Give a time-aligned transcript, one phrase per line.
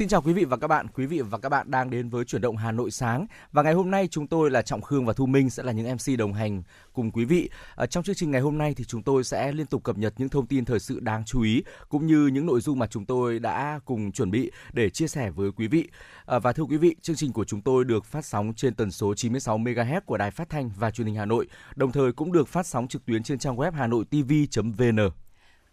[0.00, 0.86] Xin chào quý vị và các bạn.
[0.94, 3.72] Quý vị và các bạn đang đến với chuyển động Hà Nội sáng và ngày
[3.72, 6.32] hôm nay chúng tôi là Trọng Khương và Thu Minh sẽ là những MC đồng
[6.32, 6.62] hành
[6.92, 7.50] cùng quý vị.
[7.74, 10.14] Ở trong chương trình ngày hôm nay thì chúng tôi sẽ liên tục cập nhật
[10.16, 13.06] những thông tin thời sự đáng chú ý cũng như những nội dung mà chúng
[13.06, 15.88] tôi đã cùng chuẩn bị để chia sẻ với quý vị.
[16.26, 18.90] À, và thưa quý vị, chương trình của chúng tôi được phát sóng trên tần
[18.90, 22.32] số 96 MHz của Đài Phát thanh và Truyền hình Hà Nội, đồng thời cũng
[22.32, 25.10] được phát sóng trực tuyến trên trang web hanoitv.vn.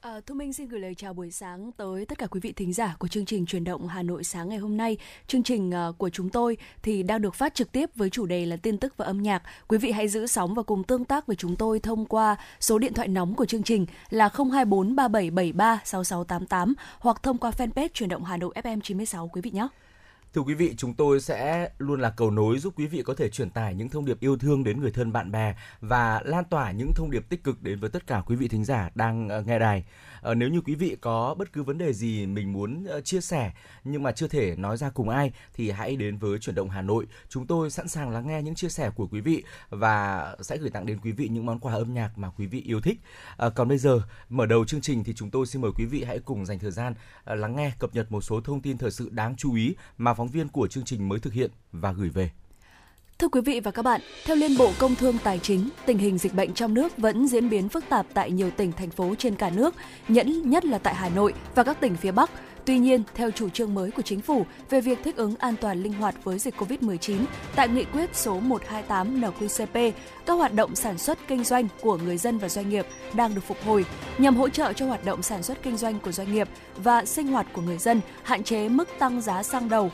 [0.02, 2.74] À, Thu Minh xin gửi lời chào buổi sáng tới tất cả quý vị thính
[2.74, 4.98] giả của chương trình truyền động Hà Nội sáng ngày hôm nay.
[5.28, 8.46] Chương trình uh, của chúng tôi thì đang được phát trực tiếp với chủ đề
[8.46, 9.44] là tin tức và âm nhạc.
[9.68, 12.80] Quý vị hãy giữ sóng và cùng tương tác với chúng tôi thông qua số
[12.80, 18.10] điện thoại nóng của chương trình là 024 3773 6688 hoặc thông qua fanpage truyền
[18.10, 19.68] động Hà Nội FM 96 quý vị nhé.
[20.38, 23.30] Thưa quý vị, chúng tôi sẽ luôn là cầu nối giúp quý vị có thể
[23.30, 26.72] truyền tải những thông điệp yêu thương đến người thân bạn bè và lan tỏa
[26.72, 29.42] những thông điệp tích cực đến với tất cả quý vị thính giả đang ờ,
[29.42, 29.86] nghe đài.
[30.22, 33.22] Ờ, nếu như quý vị có bất cứ vấn đề gì mình muốn ờ, chia
[33.22, 33.52] sẻ
[33.84, 36.82] nhưng mà chưa thể nói ra cùng ai thì hãy đến với chuyển động Hà
[36.82, 37.06] Nội.
[37.30, 40.70] Chúng tôi sẵn sàng lắng nghe những chia sẻ của quý vị và sẽ gửi
[40.70, 43.00] tặng đến quý vị những món quà âm nhạc mà quý vị yêu thích.
[43.56, 46.20] Còn bây giờ mở đầu chương trình thì chúng tôi xin mời quý vị hãy
[46.20, 46.94] cùng dành thời gian
[47.26, 50.27] lắng nghe cập nhật một số thông tin thời sự đáng chú ý mà phóng
[50.28, 52.30] viên của chương trình mới thực hiện và gửi về.
[53.20, 56.18] Thưa quý vị và các bạn, theo Liên Bộ Công Thương Tài chính, tình hình
[56.18, 59.36] dịch bệnh trong nước vẫn diễn biến phức tạp tại nhiều tỉnh, thành phố trên
[59.36, 59.76] cả nước,
[60.08, 62.32] nhẫn nhất là tại Hà Nội và các tỉnh phía Bắc.
[62.68, 65.84] Tuy nhiên, theo chủ trương mới của chính phủ về việc thích ứng an toàn
[65.84, 69.92] linh hoạt với dịch COVID-19, tại nghị quyết số 128 NQCP,
[70.26, 73.42] các hoạt động sản xuất kinh doanh của người dân và doanh nghiệp đang được
[73.48, 73.86] phục hồi
[74.18, 77.28] nhằm hỗ trợ cho hoạt động sản xuất kinh doanh của doanh nghiệp và sinh
[77.28, 79.92] hoạt của người dân, hạn chế mức tăng giá xăng đầu,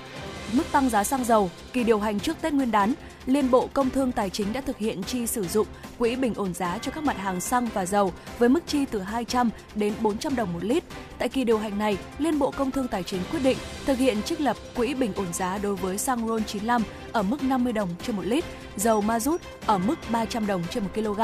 [0.52, 2.94] mức tăng giá xăng dầu kỳ điều hành trước Tết Nguyên đán,
[3.26, 6.54] Liên Bộ Công Thương Tài chính đã thực hiện chi sử dụng quỹ bình ổn
[6.54, 10.36] giá cho các mặt hàng xăng và dầu với mức chi từ 200 đến 400
[10.36, 10.84] đồng một lít.
[11.18, 13.98] Tại kỳ điều hành này, Liên Bộ Công Công Thương Tài chính quyết định thực
[13.98, 17.74] hiện trích lập quỹ bình ổn giá đối với xăng RON 95 ở mức 50
[17.74, 18.44] đồng trên một lít,
[18.76, 21.22] dầu ma rút ở mức 300 đồng trên một kg,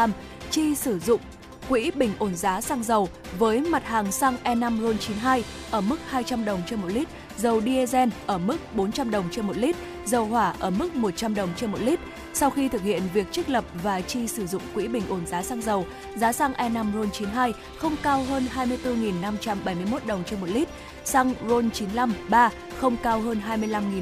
[0.52, 1.22] chi sử dụng
[1.70, 5.98] quỹ bình ổn giá xăng dầu với mặt hàng xăng E5 RON 92 ở mức
[6.10, 7.08] 200 đồng trên một lít,
[7.38, 11.50] dầu diesel ở mức 400 đồng trên một lít, dầu hỏa ở mức 100 đồng
[11.56, 12.00] trên một lít.
[12.34, 15.44] Sau khi thực hiện việc trích lập và chi sử dụng quỹ bình ổn giá
[15.44, 15.86] xăng dầu,
[16.16, 20.70] giá xăng E5 RON 92 không cao hơn 24.571 đồng trên một lít,
[21.10, 23.42] xăng RON 95 3 không cao hơn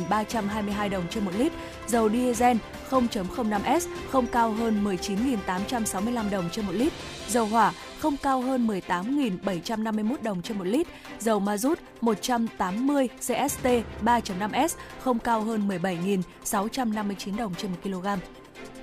[0.09, 1.51] 25.322 đồng trên một lít,
[1.87, 2.57] dầu diesel
[2.89, 6.93] 0.05S không cao hơn 19.865 đồng trên một lít,
[7.27, 10.87] dầu hỏa không cao hơn 18.751 đồng trên một lít,
[11.19, 13.65] dầu ma rút 180 CST
[14.03, 14.67] 3.5S
[14.99, 18.07] không cao hơn 17.659 đồng trên một kg.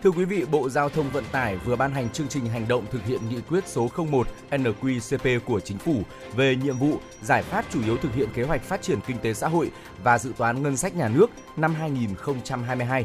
[0.04, 2.84] Thưa quý vị, Bộ Giao thông Vận tải vừa ban hành chương trình hành động
[2.90, 6.02] thực hiện nghị quyết số 01 NQCP của Chính phủ
[6.36, 9.34] về nhiệm vụ, giải pháp chủ yếu thực hiện kế hoạch phát triển kinh tế
[9.34, 9.70] xã hội
[10.02, 13.04] và dự toán ngân sách nhà nước năm 2022.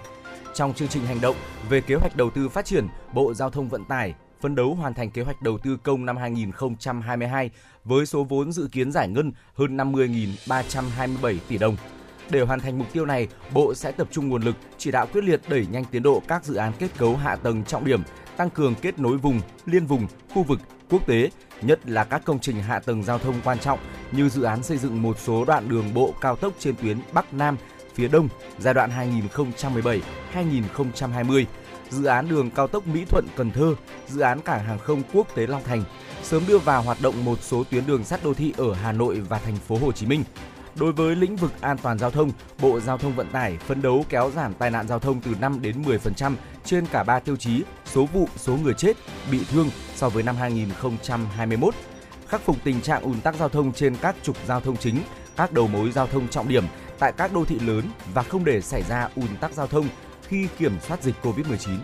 [0.54, 1.36] Trong chương trình hành động
[1.70, 4.94] về kế hoạch đầu tư phát triển, Bộ Giao thông Vận tải phấn đấu hoàn
[4.94, 7.50] thành kế hoạch đầu tư công năm 2022
[7.84, 11.78] với số vốn dự kiến giải ngân hơn 50.327 tỷ đồng.
[12.30, 15.24] Để hoàn thành mục tiêu này, Bộ sẽ tập trung nguồn lực, chỉ đạo quyết
[15.24, 18.02] liệt đẩy nhanh tiến độ các dự án kết cấu hạ tầng trọng điểm,
[18.38, 20.60] tăng cường kết nối vùng, liên vùng, khu vực,
[20.90, 21.30] quốc tế,
[21.62, 23.80] nhất là các công trình hạ tầng giao thông quan trọng
[24.12, 27.34] như dự án xây dựng một số đoạn đường bộ cao tốc trên tuyến Bắc
[27.34, 27.58] Nam,
[27.94, 28.28] phía Đông
[28.60, 29.20] giai đoạn
[30.34, 31.46] 2017-2020,
[31.90, 33.76] dự án đường cao tốc Mỹ Thuận Cần Thơ,
[34.08, 35.84] dự án cảng hàng không quốc tế Long Thành,
[36.24, 39.20] sớm đưa vào hoạt động một số tuyến đường sắt đô thị ở Hà Nội
[39.20, 40.24] và thành phố Hồ Chí Minh.
[40.76, 42.32] Đối với lĩnh vực an toàn giao thông,
[42.62, 45.62] Bộ Giao thông Vận tải phấn đấu kéo giảm tai nạn giao thông từ 5
[45.62, 46.34] đến 10%
[46.66, 48.98] trên cả 3 tiêu chí số vụ, số người chết,
[49.32, 51.74] bị thương so với năm 2021.
[52.28, 55.02] Khắc phục tình trạng ùn tắc giao thông trên các trục giao thông chính,
[55.36, 56.64] các đầu mối giao thông trọng điểm
[57.00, 57.84] tại các đô thị lớn
[58.14, 59.88] và không để xảy ra ùn tắc giao thông
[60.28, 61.78] khi kiểm soát dịch COVID-19.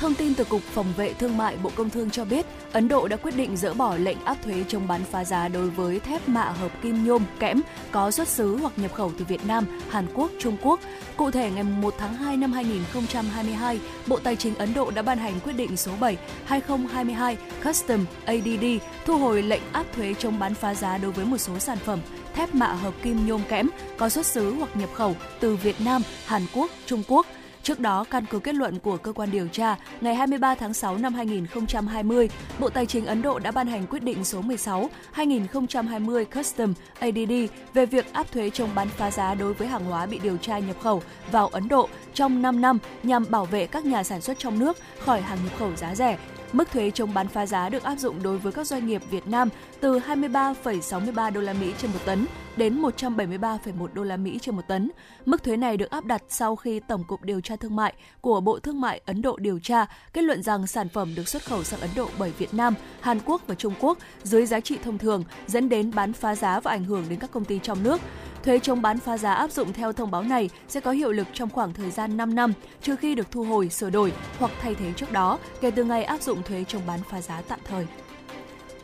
[0.00, 3.08] Thông tin từ Cục Phòng vệ Thương mại Bộ Công Thương cho biết, Ấn Độ
[3.08, 6.28] đã quyết định dỡ bỏ lệnh áp thuế chống bán phá giá đối với thép
[6.28, 7.60] mạ hợp kim nhôm kẽm
[7.90, 10.80] có xuất xứ hoặc nhập khẩu từ Việt Nam, Hàn Quốc, Trung Quốc.
[11.16, 15.18] Cụ thể, ngày 1 tháng 2 năm 2022, Bộ Tài chính Ấn Độ đã ban
[15.18, 18.64] hành quyết định số 7 2022 Custom ADD
[19.04, 22.00] thu hồi lệnh áp thuế chống bán phá giá đối với một số sản phẩm
[22.34, 26.02] thép mạ hợp kim nhôm kẽm có xuất xứ hoặc nhập khẩu từ Việt Nam,
[26.26, 27.26] Hàn Quốc, Trung Quốc–
[27.62, 30.98] Trước đó, căn cứ kết luận của cơ quan điều tra, ngày 23 tháng 6
[30.98, 32.28] năm 2020,
[32.58, 37.32] Bộ Tài chính Ấn Độ đã ban hành quyết định số 16 2020 Custom ADD
[37.74, 40.58] về việc áp thuế chống bán phá giá đối với hàng hóa bị điều tra
[40.58, 41.02] nhập khẩu
[41.32, 44.76] vào Ấn Độ trong 5 năm nhằm bảo vệ các nhà sản xuất trong nước
[44.98, 46.18] khỏi hàng nhập khẩu giá rẻ.
[46.52, 49.26] Mức thuế chống bán phá giá được áp dụng đối với các doanh nghiệp Việt
[49.26, 49.48] Nam
[49.80, 54.62] từ 23,63 đô la Mỹ trên một tấn đến 173,1 đô la Mỹ trên một
[54.68, 54.90] tấn.
[55.26, 58.40] Mức thuế này được áp đặt sau khi Tổng cục Điều tra Thương mại của
[58.40, 61.64] Bộ Thương mại Ấn Độ điều tra kết luận rằng sản phẩm được xuất khẩu
[61.64, 64.98] sang Ấn Độ bởi Việt Nam, Hàn Quốc và Trung Quốc dưới giá trị thông
[64.98, 68.00] thường dẫn đến bán phá giá và ảnh hưởng đến các công ty trong nước.
[68.42, 71.26] Thuế chống bán phá giá áp dụng theo thông báo này sẽ có hiệu lực
[71.32, 74.74] trong khoảng thời gian 5 năm, trừ khi được thu hồi, sửa đổi hoặc thay
[74.74, 77.86] thế trước đó, kể từ ngày áp dụng thuế chống bán phá giá tạm thời.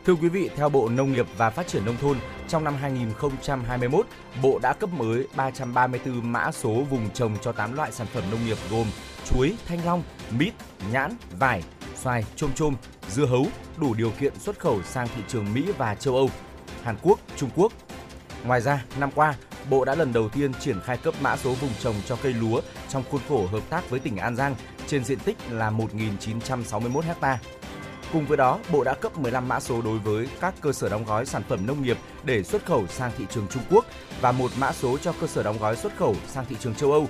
[0.06, 2.16] Thưa quý vị, theo Bộ Nông nghiệp và Phát triển Nông thôn,
[2.48, 4.06] trong năm 2021,
[4.42, 8.46] Bộ đã cấp mới 334 mã số vùng trồng cho 8 loại sản phẩm nông
[8.46, 8.86] nghiệp gồm
[9.24, 10.02] chuối, thanh long,
[10.38, 10.52] mít,
[10.92, 11.62] nhãn, vải,
[11.94, 12.74] xoài, chôm chôm,
[13.08, 16.30] dưa hấu đủ điều kiện xuất khẩu sang thị trường Mỹ và châu Âu,
[16.82, 17.72] Hàn Quốc, Trung Quốc.
[18.44, 19.34] Ngoài ra, năm qua,
[19.70, 22.60] Bộ đã lần đầu tiên triển khai cấp mã số vùng trồng cho cây lúa
[22.88, 24.54] trong khuôn khổ hợp tác với tỉnh An Giang
[24.86, 27.38] trên diện tích là 1.961 ha.
[28.12, 31.04] Cùng với đó, Bộ đã cấp 15 mã số đối với các cơ sở đóng
[31.04, 33.84] gói sản phẩm nông nghiệp để xuất khẩu sang thị trường Trung Quốc
[34.20, 36.92] và một mã số cho cơ sở đóng gói xuất khẩu sang thị trường châu
[36.92, 37.08] Âu.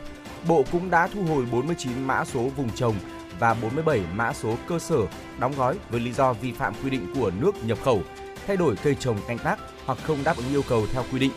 [0.49, 2.95] Bộ cũng đã thu hồi 49 mã số vùng trồng
[3.39, 4.99] và 47 mã số cơ sở
[5.39, 8.01] đóng gói với lý do vi phạm quy định của nước nhập khẩu,
[8.47, 11.33] thay đổi cây trồng canh tác hoặc không đáp ứng yêu cầu theo quy định.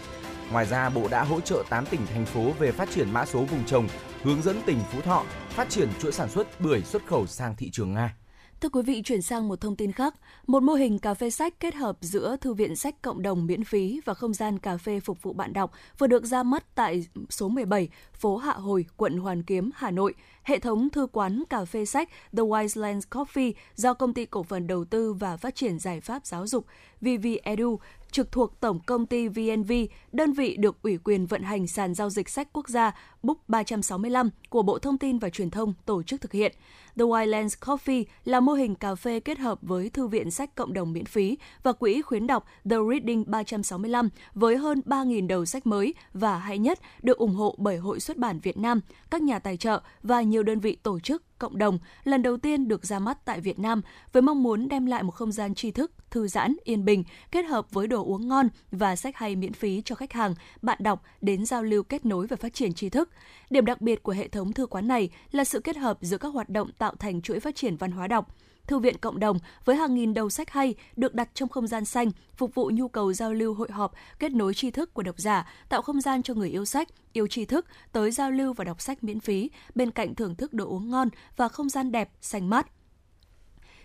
[0.51, 3.39] Ngoài ra, Bộ đã hỗ trợ 8 tỉnh thành phố về phát triển mã số
[3.39, 3.87] vùng trồng,
[4.23, 7.69] hướng dẫn tỉnh Phú Thọ phát triển chuỗi sản xuất bưởi xuất khẩu sang thị
[7.71, 8.15] trường Nga.
[8.61, 10.15] Thưa quý vị, chuyển sang một thông tin khác.
[10.47, 13.63] Một mô hình cà phê sách kết hợp giữa thư viện sách cộng đồng miễn
[13.63, 17.05] phí và không gian cà phê phục vụ bạn đọc vừa được ra mắt tại
[17.29, 20.13] số 17, phố Hạ Hồi, quận Hoàn Kiếm, Hà Nội.
[20.43, 24.43] Hệ thống thư quán cà phê sách The Wise Lands Coffee do Công ty Cổ
[24.43, 26.65] phần Đầu tư và Phát triển Giải pháp Giáo dục
[27.01, 27.79] VV Edu
[28.11, 29.71] trực thuộc Tổng công ty VNV,
[30.11, 32.91] đơn vị được ủy quyền vận hành sàn giao dịch sách quốc gia
[33.23, 36.55] Book 365 của Bộ Thông tin và Truyền thông tổ chức thực hiện.
[36.97, 40.73] The Wildlands Coffee là mô hình cà phê kết hợp với thư viện sách cộng
[40.73, 45.67] đồng miễn phí và quỹ khuyến đọc The Reading 365 với hơn 3.000 đầu sách
[45.67, 48.81] mới và hay nhất được ủng hộ bởi Hội xuất bản Việt Nam,
[49.11, 52.67] các nhà tài trợ và nhiều đơn vị tổ chức cộng đồng lần đầu tiên
[52.67, 53.81] được ra mắt tại Việt Nam
[54.11, 57.41] với mong muốn đem lại một không gian tri thức, thư giãn, yên bình kết
[57.43, 61.03] hợp với đồ uống ngon và sách hay miễn phí cho khách hàng, bạn đọc
[61.21, 63.09] đến giao lưu kết nối và phát triển tri thức.
[63.49, 66.33] Điểm đặc biệt của hệ thống thư quán này là sự kết hợp giữa các
[66.33, 68.35] hoạt động tạo thành chuỗi phát triển văn hóa đọc,
[68.69, 71.85] thư viện cộng đồng với hàng nghìn đầu sách hay được đặt trong không gian
[71.85, 75.19] xanh, phục vụ nhu cầu giao lưu hội họp, kết nối tri thức của độc
[75.19, 78.63] giả, tạo không gian cho người yêu sách, yêu tri thức tới giao lưu và
[78.63, 82.09] đọc sách miễn phí, bên cạnh thưởng thức đồ uống ngon và không gian đẹp,
[82.21, 82.67] xanh mát.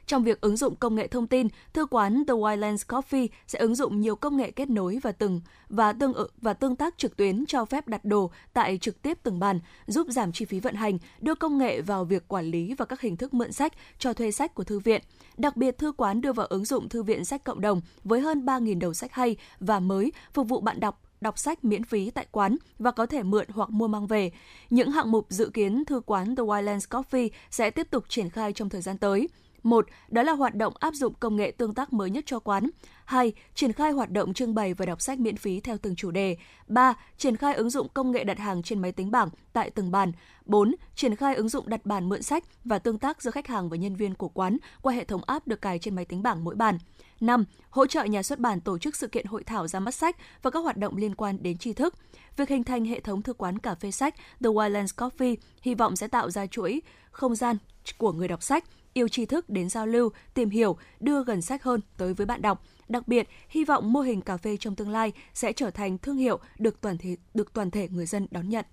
[0.07, 3.75] Trong việc ứng dụng công nghệ thông tin, thư quán The Wildlands Coffee sẽ ứng
[3.75, 6.13] dụng nhiều công nghệ kết nối và từng và tương
[6.43, 10.07] và tương tác trực tuyến cho phép đặt đồ tại trực tiếp từng bàn, giúp
[10.11, 13.17] giảm chi phí vận hành, đưa công nghệ vào việc quản lý và các hình
[13.17, 15.03] thức mượn sách, cho thuê sách của thư viện.
[15.37, 18.45] Đặc biệt, thư quán đưa vào ứng dụng thư viện sách cộng đồng với hơn
[18.45, 22.27] 3.000 đầu sách hay và mới phục vụ bạn đọc đọc sách miễn phí tại
[22.31, 24.33] quán và có thể mượn hoặc mua mang về.
[24.71, 28.53] Những hạng mục dự kiến thư quán The Wildlands Coffee sẽ tiếp tục triển khai
[28.53, 29.29] trong thời gian tới.
[29.65, 32.71] Một, đó là hoạt động áp dụng công nghệ tương tác mới nhất cho quán.
[33.05, 36.11] hai, Triển khai hoạt động trưng bày và đọc sách miễn phí theo từng chủ
[36.11, 36.37] đề.
[36.67, 39.91] ba, Triển khai ứng dụng công nghệ đặt hàng trên máy tính bảng tại từng
[39.91, 40.13] bàn.
[40.45, 40.75] 4.
[40.95, 43.77] Triển khai ứng dụng đặt bàn mượn sách và tương tác giữa khách hàng và
[43.77, 46.55] nhân viên của quán qua hệ thống app được cài trên máy tính bảng mỗi
[46.55, 46.79] bàn.
[47.21, 47.45] 5.
[47.71, 50.51] Hỗ trợ nhà xuất bản tổ chức sự kiện hội thảo ra mắt sách và
[50.51, 51.95] các hoạt động liên quan đến tri thức.
[52.37, 55.97] Việc hình thành hệ thống thư quán cà phê sách The Wildlands Coffee hy vọng
[55.97, 57.57] sẽ tạo ra chuỗi không gian
[57.99, 61.63] của người đọc sách yêu tri thức đến giao lưu, tìm hiểu, đưa gần sách
[61.63, 62.63] hơn tới với bạn đọc.
[62.89, 66.17] Đặc biệt, hy vọng mô hình cà phê trong tương lai sẽ trở thành thương
[66.17, 68.65] hiệu được toàn thể được toàn thể người dân đón nhận.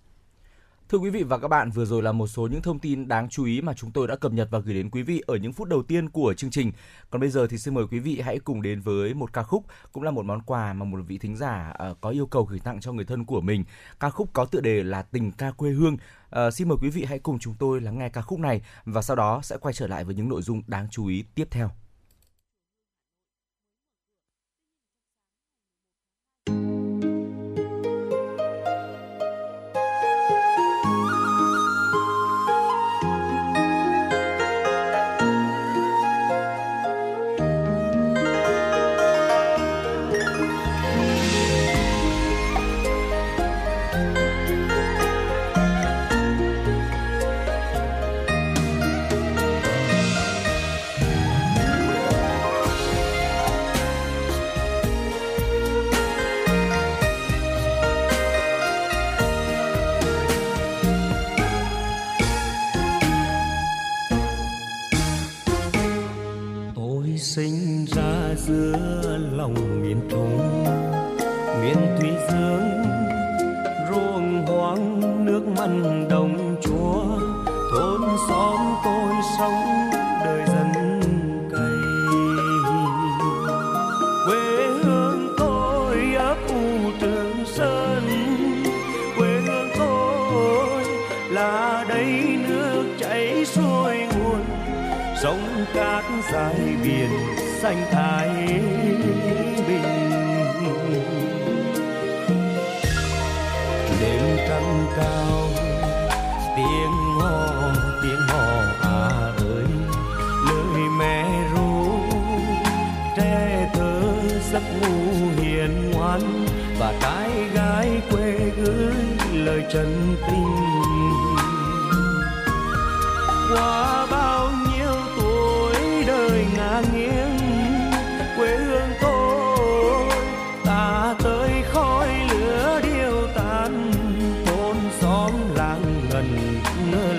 [0.91, 3.29] Thưa quý vị và các bạn, vừa rồi là một số những thông tin đáng
[3.29, 5.53] chú ý mà chúng tôi đã cập nhật và gửi đến quý vị ở những
[5.53, 6.71] phút đầu tiên của chương trình.
[7.09, 9.65] Còn bây giờ thì xin mời quý vị hãy cùng đến với một ca khúc
[9.91, 12.59] cũng là một món quà mà một vị thính giả ờ, có yêu cầu gửi
[12.59, 13.63] tặng cho người thân của mình.
[13.99, 15.97] Ca khúc có tựa đề là Tình ca quê hương.
[16.29, 19.01] À, xin mời quý vị hãy cùng chúng tôi lắng nghe ca khúc này và
[19.01, 21.71] sau đó sẽ quay trở lại với những nội dung đáng chú ý tiếp theo.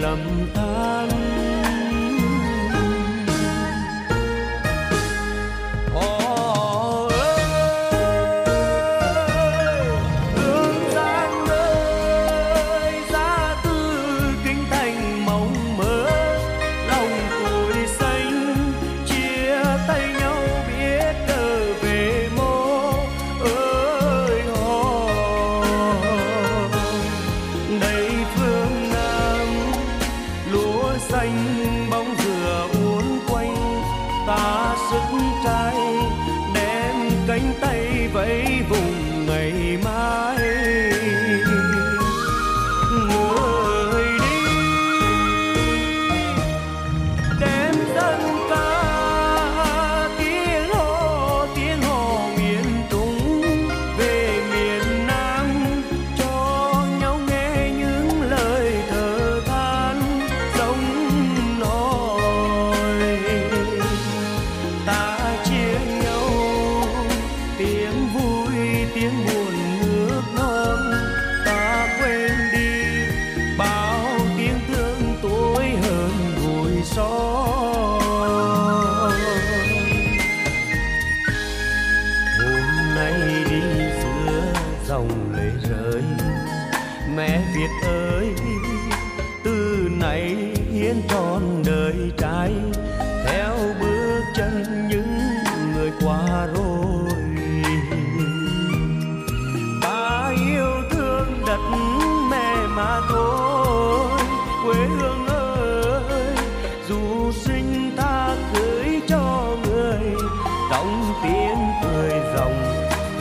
[0.00, 0.18] Lầm
[0.54, 1.51] than.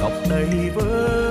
[0.01, 1.30] Ngọc đầy vơi.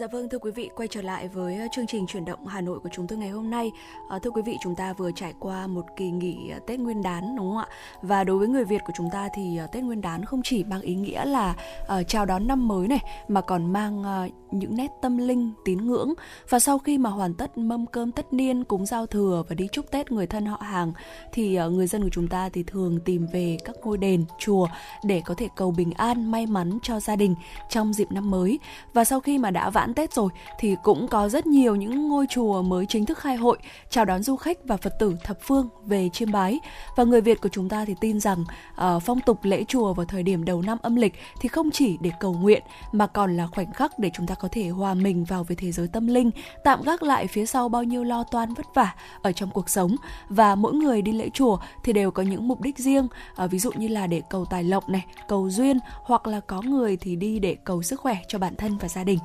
[0.00, 2.60] Dạ vâng thưa quý vị, quay trở lại với ờ, chương trình chuyển động Hà
[2.60, 3.70] Nội của chúng tôi ngày hôm nay.
[4.08, 7.02] À, thưa quý vị, chúng ta vừa trải qua một kỳ nghỉ ờ, Tết Nguyên
[7.02, 7.66] đán đúng không ạ?
[8.02, 10.80] Và đối với người Việt của chúng ta thì Tết Nguyên đán không chỉ mang
[10.80, 14.90] ý nghĩa là uh, chào đón năm mới này mà còn mang uh, những nét
[15.02, 16.14] tâm linh, tín ngưỡng.
[16.48, 19.68] Và sau khi mà hoàn tất mâm cơm tất niên, cúng giao thừa và đi
[19.72, 20.92] chúc Tết người thân họ hàng
[21.32, 24.68] thì uh, người dân của chúng ta thì thường tìm về các ngôi đền, chùa
[25.04, 27.34] để có thể cầu bình an, may mắn cho gia đình
[27.70, 28.58] trong dịp năm mới.
[28.92, 32.26] Và sau khi mà đã vãn Tết rồi thì cũng có rất nhiều những ngôi
[32.30, 33.58] chùa mới chính thức khai hội
[33.90, 36.60] chào đón du khách và Phật tử thập phương về chiêm bái.
[36.96, 40.06] Và người Việt của chúng ta thì tin rằng uh, phong tục lễ chùa vào
[40.06, 43.46] thời điểm đầu năm âm lịch thì không chỉ để cầu nguyện mà còn là
[43.46, 46.30] khoảnh khắc để chúng ta có thể hòa mình vào với thế giới tâm linh,
[46.64, 49.96] tạm gác lại phía sau bao nhiêu lo toan vất vả ở trong cuộc sống.
[50.28, 53.08] Và mỗi người đi lễ chùa thì đều có những mục đích riêng,
[53.44, 56.62] uh, ví dụ như là để cầu tài lộc này, cầu duyên hoặc là có
[56.62, 59.18] người thì đi để cầu sức khỏe cho bản thân và gia đình.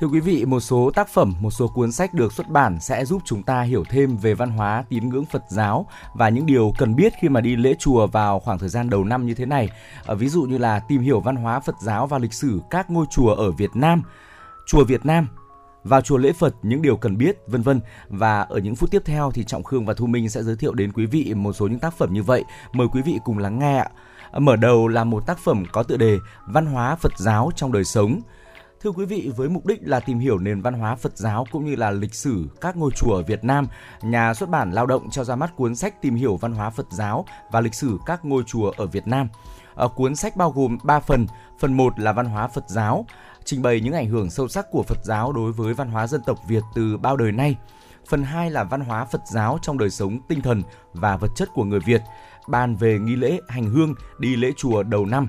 [0.00, 3.04] Thưa quý vị, một số tác phẩm, một số cuốn sách được xuất bản sẽ
[3.04, 6.72] giúp chúng ta hiểu thêm về văn hóa tín ngưỡng Phật giáo và những điều
[6.78, 9.46] cần biết khi mà đi lễ chùa vào khoảng thời gian đầu năm như thế
[9.46, 9.70] này.
[10.06, 12.90] Ờ, ví dụ như là tìm hiểu văn hóa Phật giáo và lịch sử các
[12.90, 14.02] ngôi chùa ở Việt Nam,
[14.66, 15.28] chùa Việt Nam,
[15.84, 17.80] vào chùa lễ Phật những điều cần biết, vân vân.
[18.08, 20.74] Và ở những phút tiếp theo thì Trọng Khương và Thu Minh sẽ giới thiệu
[20.74, 22.44] đến quý vị một số những tác phẩm như vậy.
[22.72, 23.88] Mời quý vị cùng lắng nghe ạ.
[24.30, 27.72] Ờ, mở đầu là một tác phẩm có tựa đề Văn hóa Phật giáo trong
[27.72, 28.20] đời sống.
[28.80, 31.64] Thưa quý vị, với mục đích là tìm hiểu nền văn hóa Phật giáo cũng
[31.64, 33.66] như là lịch sử các ngôi chùa ở Việt Nam,
[34.02, 36.86] nhà xuất bản Lao động cho ra mắt cuốn sách tìm hiểu văn hóa Phật
[36.90, 39.28] giáo và lịch sử các ngôi chùa ở Việt Nam.
[39.74, 41.26] Ở cuốn sách bao gồm 3 phần.
[41.58, 43.06] Phần 1 là văn hóa Phật giáo,
[43.44, 46.22] trình bày những ảnh hưởng sâu sắc của Phật giáo đối với văn hóa dân
[46.26, 47.56] tộc Việt từ bao đời nay.
[48.08, 50.62] Phần 2 là văn hóa Phật giáo trong đời sống tinh thần
[50.92, 52.02] và vật chất của người Việt,
[52.48, 55.28] bàn về nghi lễ hành hương đi lễ chùa đầu năm.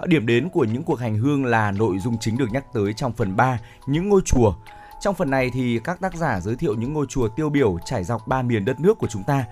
[0.00, 2.92] Ờ, điểm đến của những cuộc hành hương là nội dung chính được nhắc tới
[2.92, 4.54] trong phần 3, những ngôi chùa.
[5.00, 8.04] Trong phần này thì các tác giả giới thiệu những ngôi chùa tiêu biểu trải
[8.04, 9.44] dọc ba miền đất nước của chúng ta.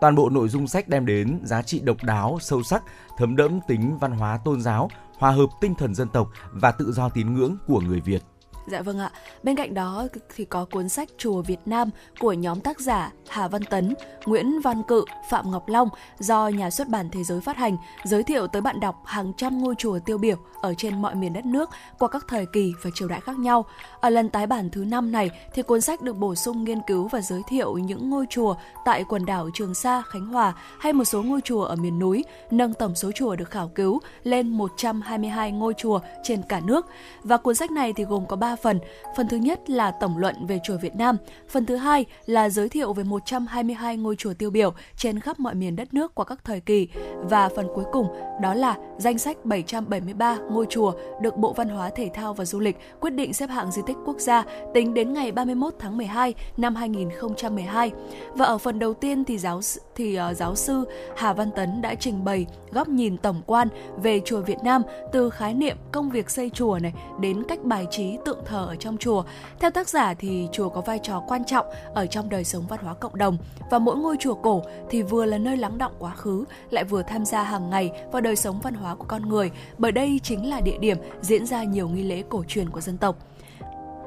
[0.00, 2.82] Toàn bộ nội dung sách đem đến giá trị độc đáo, sâu sắc,
[3.18, 6.92] thấm đẫm tính văn hóa tôn giáo, hòa hợp tinh thần dân tộc và tự
[6.92, 8.22] do tín ngưỡng của người Việt.
[8.66, 9.10] Dạ vâng ạ.
[9.42, 13.48] Bên cạnh đó thì có cuốn sách Chùa Việt Nam của nhóm tác giả Hà
[13.48, 13.94] Văn Tấn,
[14.26, 18.22] Nguyễn Văn Cự, Phạm Ngọc Long do nhà xuất bản Thế giới phát hành, giới
[18.22, 21.46] thiệu tới bạn đọc hàng trăm ngôi chùa tiêu biểu ở trên mọi miền đất
[21.46, 23.64] nước qua các thời kỳ và triều đại khác nhau.
[24.00, 27.08] Ở lần tái bản thứ năm này thì cuốn sách được bổ sung nghiên cứu
[27.08, 31.04] và giới thiệu những ngôi chùa tại quần đảo Trường Sa, Khánh Hòa hay một
[31.04, 35.52] số ngôi chùa ở miền núi, nâng tổng số chùa được khảo cứu lên 122
[35.52, 36.86] ngôi chùa trên cả nước.
[37.22, 38.78] Và cuốn sách này thì gồm có 3 phần.
[39.16, 41.16] Phần thứ nhất là tổng luận về chùa Việt Nam,
[41.48, 45.54] phần thứ hai là giới thiệu về 122 ngôi chùa tiêu biểu trên khắp mọi
[45.54, 48.06] miền đất nước qua các thời kỳ và phần cuối cùng
[48.40, 52.60] đó là danh sách 773 ngôi chùa được Bộ Văn hóa Thể thao và Du
[52.60, 56.34] lịch quyết định xếp hạng di tích quốc gia tính đến ngày 31 tháng 12
[56.56, 57.92] năm 2012.
[58.34, 59.60] Và ở phần đầu tiên thì giáo
[59.96, 60.84] thì uh, giáo sư
[61.16, 63.68] Hà Văn Tấn đã trình bày góc nhìn tổng quan
[64.02, 67.86] về chùa Việt Nam từ khái niệm công việc xây chùa này đến cách bài
[67.90, 69.24] trí tượng thờ ở trong chùa.
[69.60, 72.80] Theo tác giả thì chùa có vai trò quan trọng ở trong đời sống văn
[72.82, 73.36] hóa cộng đồng
[73.70, 77.02] và mỗi ngôi chùa cổ thì vừa là nơi lắng động quá khứ, lại vừa
[77.02, 80.50] tham gia hàng ngày vào đời sống văn hóa của con người bởi đây chính
[80.50, 83.16] là địa điểm diễn ra nhiều nghi lễ cổ truyền của dân tộc.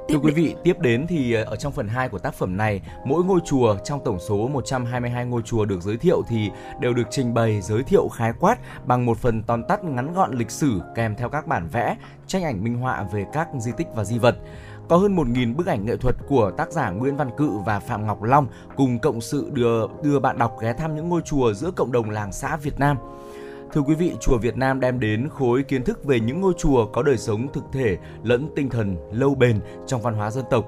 [0.09, 2.81] Thưa quý vị, tiếp đến thì ờ, ở trong phần 2 của tác phẩm này,
[3.05, 7.07] mỗi ngôi chùa trong tổng số 122 ngôi chùa được giới thiệu thì đều được
[7.11, 10.81] trình bày giới thiệu khái quát bằng một phần tóm tắt ngắn gọn lịch sử
[10.95, 14.17] kèm theo các bản vẽ, tranh ảnh minh họa về các di tích và di
[14.17, 14.35] vật
[14.89, 18.07] có hơn 1.000 bức ảnh nghệ thuật của tác giả Nguyễn Văn Cự và Phạm
[18.07, 21.71] Ngọc Long cùng cộng sự đưa đưa bạn đọc ghé thăm những ngôi chùa giữa
[21.71, 22.97] cộng đồng làng xã Việt Nam.
[23.73, 26.85] Thưa quý vị, chùa Việt Nam đem đến khối kiến thức về những ngôi chùa
[26.85, 30.65] có đời sống thực thể lẫn tinh thần lâu bền trong văn hóa dân tộc.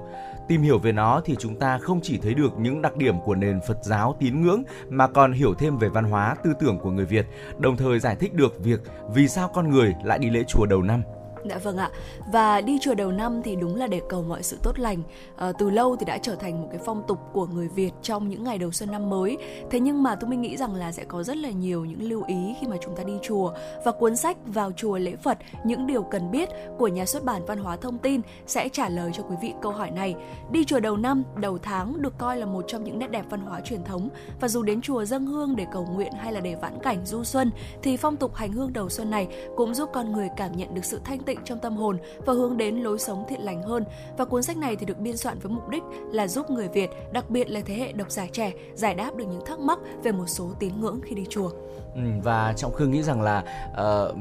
[0.48, 3.34] Tìm hiểu về nó thì chúng ta không chỉ thấy được những đặc điểm của
[3.34, 6.90] nền Phật giáo tín ngưỡng mà còn hiểu thêm về văn hóa tư tưởng của
[6.90, 7.26] người Việt,
[7.58, 8.80] đồng thời giải thích được việc
[9.14, 11.02] vì sao con người lại đi lễ chùa đầu năm
[11.44, 11.90] Dạ vâng ạ.
[12.32, 15.02] Và đi chùa đầu năm thì đúng là để cầu mọi sự tốt lành.
[15.36, 18.28] À, từ lâu thì đã trở thành một cái phong tục của người Việt trong
[18.28, 19.36] những ngày đầu xuân năm mới.
[19.70, 22.24] Thế nhưng mà tôi mình nghĩ rằng là sẽ có rất là nhiều những lưu
[22.26, 23.52] ý khi mà chúng ta đi chùa
[23.84, 27.44] và cuốn sách vào chùa lễ Phật những điều cần biết của nhà xuất bản
[27.46, 30.14] Văn hóa Thông tin sẽ trả lời cho quý vị câu hỏi này.
[30.50, 33.40] Đi chùa đầu năm, đầu tháng được coi là một trong những nét đẹp văn
[33.40, 34.08] hóa truyền thống
[34.40, 37.24] và dù đến chùa dâng hương để cầu nguyện hay là để vãn cảnh du
[37.24, 37.50] xuân
[37.82, 40.84] thì phong tục hành hương đầu xuân này cũng giúp con người cảm nhận được
[40.84, 43.84] sự thanh tịnh tịnh trong tâm hồn và hướng đến lối sống thiện lành hơn.
[44.16, 46.90] Và cuốn sách này thì được biên soạn với mục đích là giúp người Việt,
[47.12, 50.12] đặc biệt là thế hệ độc giả trẻ, giải đáp được những thắc mắc về
[50.12, 51.50] một số tín ngưỡng khi đi chùa.
[51.94, 54.16] Ừ, và trọng khương nghĩ rằng là uh,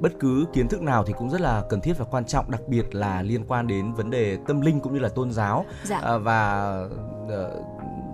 [0.00, 2.60] bất cứ kiến thức nào thì cũng rất là cần thiết và quan trọng đặc
[2.68, 5.98] biệt là liên quan đến vấn đề tâm linh cũng như là tôn giáo dạ.
[5.98, 6.72] à, và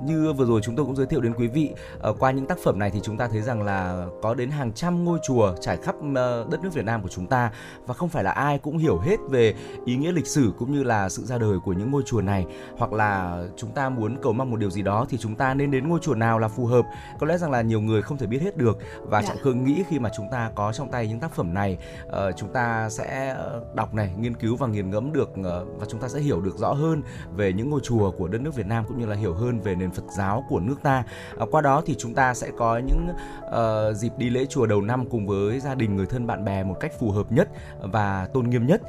[0.07, 1.75] như vừa rồi chúng tôi cũng giới thiệu đến quý vị
[2.09, 4.73] uh, qua những tác phẩm này thì chúng ta thấy rằng là có đến hàng
[4.73, 6.15] trăm ngôi chùa trải khắp uh,
[6.51, 7.51] đất nước Việt Nam của chúng ta.
[7.87, 10.83] Và không phải là ai cũng hiểu hết về ý nghĩa lịch sử cũng như
[10.83, 12.47] là sự ra đời của những ngôi chùa này.
[12.79, 15.71] Hoặc là chúng ta muốn cầu mong một điều gì đó thì chúng ta nên
[15.71, 16.85] đến ngôi chùa nào là phù hợp.
[17.21, 18.79] Có lẽ rằng là nhiều người không thể biết hết được.
[19.03, 19.29] Và dạ.
[19.29, 22.13] trọng khương nghĩ khi mà chúng ta có trong tay những tác phẩm này uh,
[22.37, 23.37] chúng ta sẽ
[23.75, 25.45] đọc này nghiên cứu và nghiền ngẫm được uh,
[25.79, 27.03] và chúng ta sẽ hiểu được rõ hơn
[27.37, 29.75] về những ngôi chùa của đất nước Việt Nam cũng như là hiểu hơn về
[29.75, 31.05] nền Phật giáo của nước ta.
[31.39, 33.09] À, qua đó thì chúng ta sẽ có những
[33.47, 36.65] uh, dịp đi lễ chùa đầu năm cùng với gia đình, người thân, bạn bè
[36.65, 37.49] một cách phù hợp nhất
[37.81, 38.83] và tôn nghiêm nhất.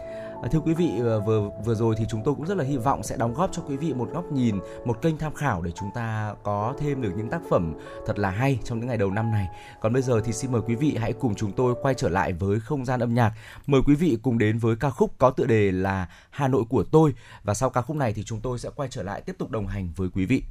[0.44, 2.78] À, thưa quý vị ờ, vừa vừa rồi thì chúng tôi cũng rất là hy
[2.78, 5.72] vọng sẽ đóng góp cho quý vị một góc nhìn, một kênh tham khảo để
[5.72, 7.74] chúng ta có thêm được những tác phẩm
[8.06, 9.48] thật là hay trong những ngày đầu năm này.
[9.82, 12.34] Còn bây giờ thì xin mời quý vị hãy cùng chúng tôi quay trở lại
[12.34, 13.34] với không gian âm nhạc.
[13.68, 16.84] Mời quý vị cùng đến với ca khúc có tựa đề là Hà Nội của
[16.84, 17.14] tôi
[17.44, 19.68] và sau ca khúc này thì chúng tôi sẽ quay trở lại tiếp tục đồng
[19.68, 20.44] hành với quý vị.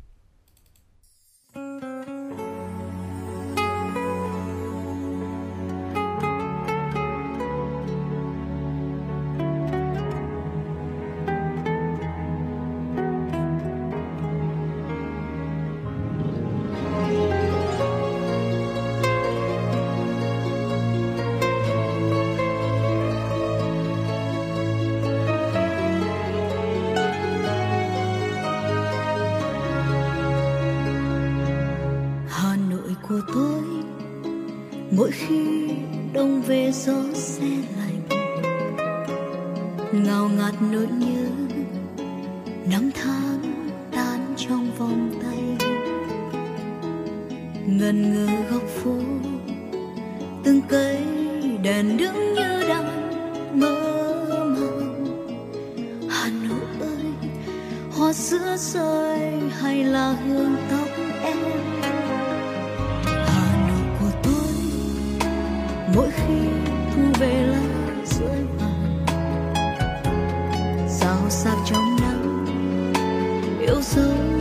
[73.66, 74.33] Yêu dấu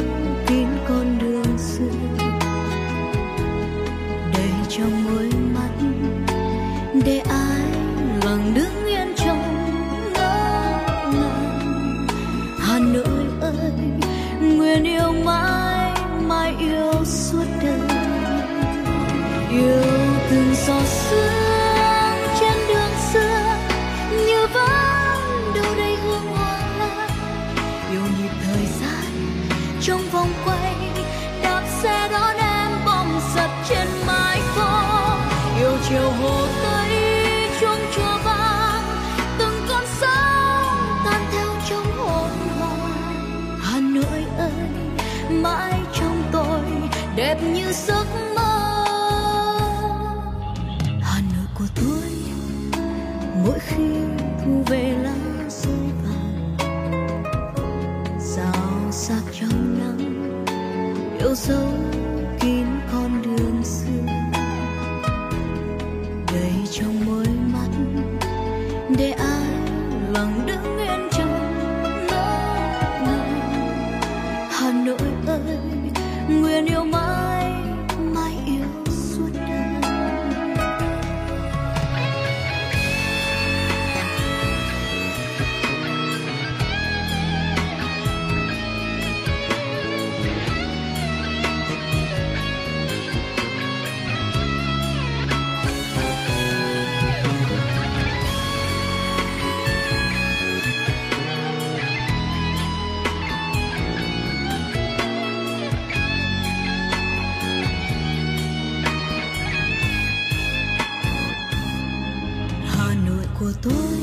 [113.43, 113.99] của tôi.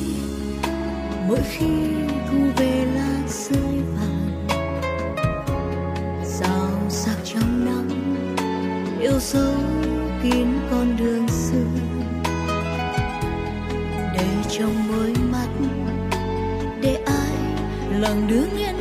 [1.28, 1.68] Mỗi khi
[2.30, 4.46] thu về lá rơi vàng
[6.24, 8.16] sao sắc trong nắng,
[9.00, 9.54] yêu dấu
[10.22, 11.66] kín con đường xưa.
[14.14, 14.26] Để
[14.58, 15.48] trong đôi mắt,
[16.82, 17.60] để ai
[18.00, 18.79] lặng đứng yên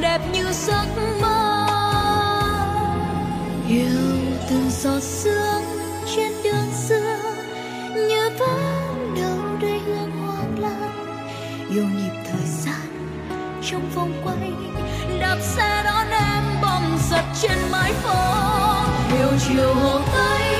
[0.00, 0.86] đẹp như giấc
[1.20, 1.66] mơ.
[3.68, 4.18] Yêu
[4.50, 5.62] từng giọt sương
[6.16, 7.18] trên đường xưa
[7.94, 11.16] như vẫn đâu đây hương hoang lan.
[11.70, 12.88] Yêu nhịp thời gian
[13.70, 14.52] trong vòng quay,
[15.20, 18.48] đạp xe đón em bom giật trên mái phố
[19.18, 20.57] yêu chiều hồ tây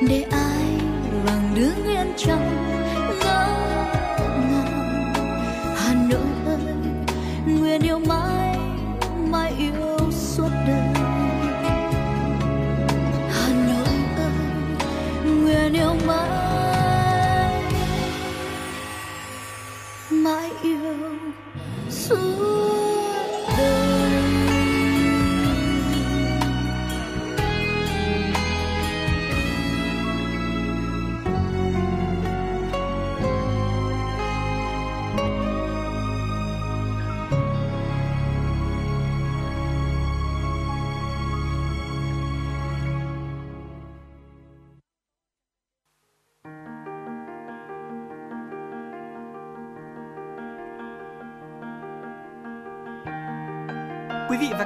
[0.00, 0.80] để ai
[1.26, 2.75] bằng đứa yên trong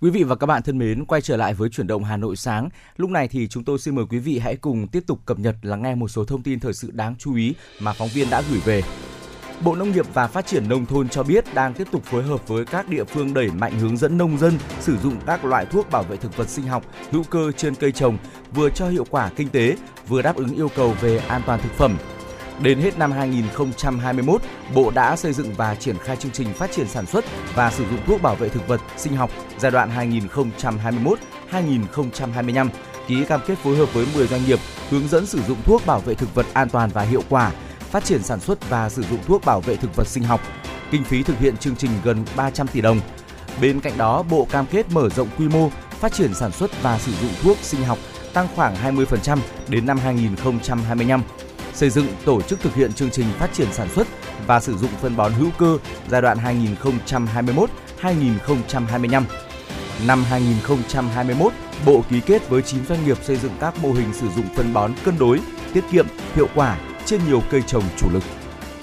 [0.00, 2.36] Quý vị và các bạn thân mến, quay trở lại với chuyển động Hà Nội
[2.36, 2.68] sáng.
[2.96, 5.56] Lúc này thì chúng tôi xin mời quý vị hãy cùng tiếp tục cập nhật
[5.62, 8.42] lắng nghe một số thông tin thời sự đáng chú ý mà phóng viên đã
[8.50, 8.82] gửi về.
[9.64, 12.48] Bộ Nông nghiệp và Phát triển Nông thôn cho biết đang tiếp tục phối hợp
[12.48, 15.90] với các địa phương đẩy mạnh hướng dẫn nông dân sử dụng các loại thuốc
[15.90, 18.18] bảo vệ thực vật sinh học hữu cơ trên cây trồng,
[18.54, 19.76] vừa cho hiệu quả kinh tế,
[20.08, 21.98] vừa đáp ứng yêu cầu về an toàn thực phẩm.
[22.60, 24.42] Đến hết năm 2021,
[24.74, 27.84] Bộ đã xây dựng và triển khai chương trình phát triển sản xuất và sử
[27.90, 30.10] dụng thuốc bảo vệ thực vật sinh học giai đoạn
[31.50, 32.68] 2021-2025,
[33.08, 34.58] ký cam kết phối hợp với 10 doanh nghiệp
[34.90, 38.04] hướng dẫn sử dụng thuốc bảo vệ thực vật an toàn và hiệu quả, phát
[38.04, 40.40] triển sản xuất và sử dụng thuốc bảo vệ thực vật sinh học.
[40.90, 43.00] Kinh phí thực hiện chương trình gần 300 tỷ đồng.
[43.60, 46.98] Bên cạnh đó, Bộ cam kết mở rộng quy mô, phát triển sản xuất và
[46.98, 47.98] sử dụng thuốc sinh học
[48.32, 49.38] tăng khoảng 20%
[49.68, 51.22] đến năm 2025
[51.76, 54.06] xây dựng tổ chức thực hiện chương trình phát triển sản xuất
[54.46, 56.38] và sử dụng phân bón hữu cơ giai đoạn
[58.02, 59.22] 2021-2025.
[60.06, 61.52] Năm 2021,
[61.86, 64.72] Bộ ký kết với 9 doanh nghiệp xây dựng các mô hình sử dụng phân
[64.74, 65.40] bón cân đối,
[65.72, 68.22] tiết kiệm, hiệu quả trên nhiều cây trồng chủ lực.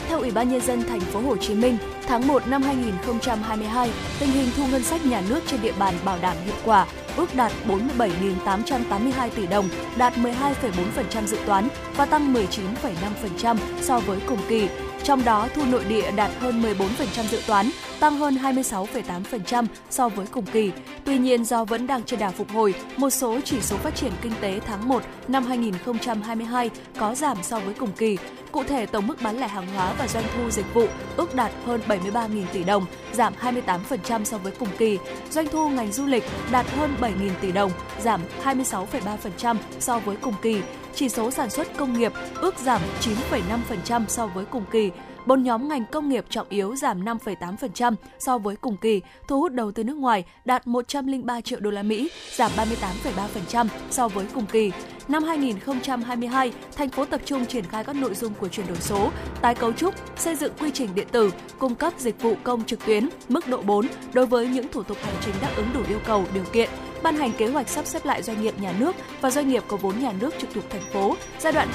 [0.08, 1.78] Theo Ủy ban nhân dân thành phố Hồ Chí Minh,
[2.08, 6.18] tháng 1 năm 2022, tình hình thu ngân sách nhà nước trên địa bàn bảo
[6.22, 13.58] đảm hiệu quả, ước đạt 47.882 tỷ đồng, đạt 12,4% dự toán và tăng 19,5%
[13.82, 14.68] so với cùng kỳ.
[15.04, 20.26] Trong đó, thu nội địa đạt hơn 14% dự toán, tăng hơn 26,8% so với
[20.28, 20.72] cùng kỳ.
[21.06, 24.12] Tuy nhiên, do vẫn đang trên đà phục hồi, một số chỉ số phát triển
[24.22, 28.18] kinh tế tháng 1 năm 2022 có giảm so với cùng kỳ.
[28.52, 30.88] Cụ thể, tổng mức bán lẻ hàng hóa và doanh thu dịch vụ
[31.18, 35.00] ước đạt hơn 73.000 tỷ đồng, giảm 28% so với cùng kỳ.
[35.32, 40.36] Doanh thu ngành du lịch đạt hơn 7.000 tỷ đồng, giảm 26,3% so với cùng
[40.42, 40.62] kỳ.
[40.96, 44.92] Chỉ số sản xuất công nghiệp ước giảm 9,5% so với cùng kỳ.
[45.26, 49.52] Bốn nhóm ngành công nghiệp trọng yếu giảm 5,8% so với cùng kỳ, thu hút
[49.52, 54.46] đầu tư nước ngoài đạt 103 triệu đô la Mỹ, giảm 38,3% so với cùng
[54.46, 54.72] kỳ.
[55.08, 59.12] Năm 2022, thành phố tập trung triển khai các nội dung của chuyển đổi số,
[59.42, 62.86] tái cấu trúc, xây dựng quy trình điện tử, cung cấp dịch vụ công trực
[62.86, 66.00] tuyến mức độ 4 đối với những thủ tục hành chính đáp ứng đủ yêu
[66.06, 66.70] cầu, điều kiện,
[67.04, 69.78] ban hành kế hoạch sắp xếp lại doanh nghiệp nhà nước và doanh nghiệp có
[69.78, 71.68] vốn nhà nước trực thuộc thành phố giai đoạn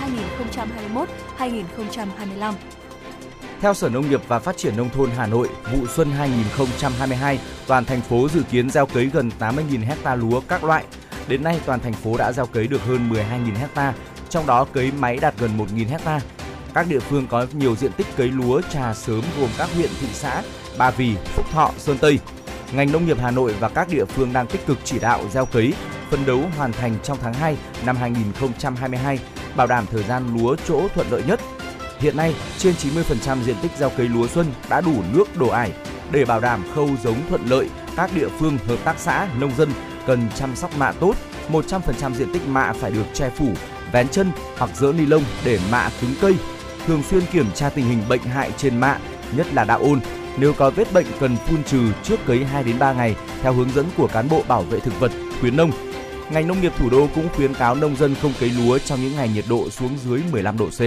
[1.39, 2.53] 2021-2025.
[3.61, 7.85] Theo Sở Nông nghiệp và Phát triển Nông thôn Hà Nội, vụ xuân 2022, toàn
[7.85, 10.85] thành phố dự kiến gieo cấy gần 80.000 hecta lúa các loại.
[11.29, 13.95] Đến nay, toàn thành phố đã gieo cấy được hơn 12.000 hecta,
[14.29, 16.21] trong đó cấy máy đạt gần 1.000 hecta.
[16.75, 20.09] Các địa phương có nhiều diện tích cấy lúa trà sớm gồm các huyện, thị
[20.13, 20.43] xã
[20.79, 22.19] Ba Vì, Phúc Thọ, Sơn Tây.
[22.73, 25.47] Ngành nông nghiệp Hà Nội và các địa phương đang tích cực chỉ đạo gieo
[25.47, 25.73] cấy,
[26.11, 29.19] phân đấu hoàn thành trong tháng 2 năm 2022,
[29.57, 31.41] bảo đảm thời gian lúa chỗ thuận lợi nhất.
[32.01, 35.73] Hiện nay, trên 90% diện tích gieo cấy lúa xuân đã đủ nước đổ ải.
[36.13, 39.69] Để bảo đảm khâu giống thuận lợi, các địa phương, hợp tác xã, nông dân
[40.07, 41.15] cần chăm sóc mạ tốt.
[41.53, 43.49] 100% diện tích mạ phải được che phủ,
[43.93, 46.35] vén chân hoặc dỡ ni lông để mạ cứng cây.
[46.87, 48.99] Thường xuyên kiểm tra tình hình bệnh hại trên mạ,
[49.37, 50.01] nhất là đạo ôn.
[50.39, 53.71] Nếu có vết bệnh cần phun trừ trước cấy 2 đến 3 ngày theo hướng
[53.71, 55.71] dẫn của cán bộ bảo vệ thực vật, khuyến nông.
[56.31, 59.17] Ngành nông nghiệp thủ đô cũng khuyến cáo nông dân không cấy lúa trong những
[59.17, 60.81] ngày nhiệt độ xuống dưới 15 độ C.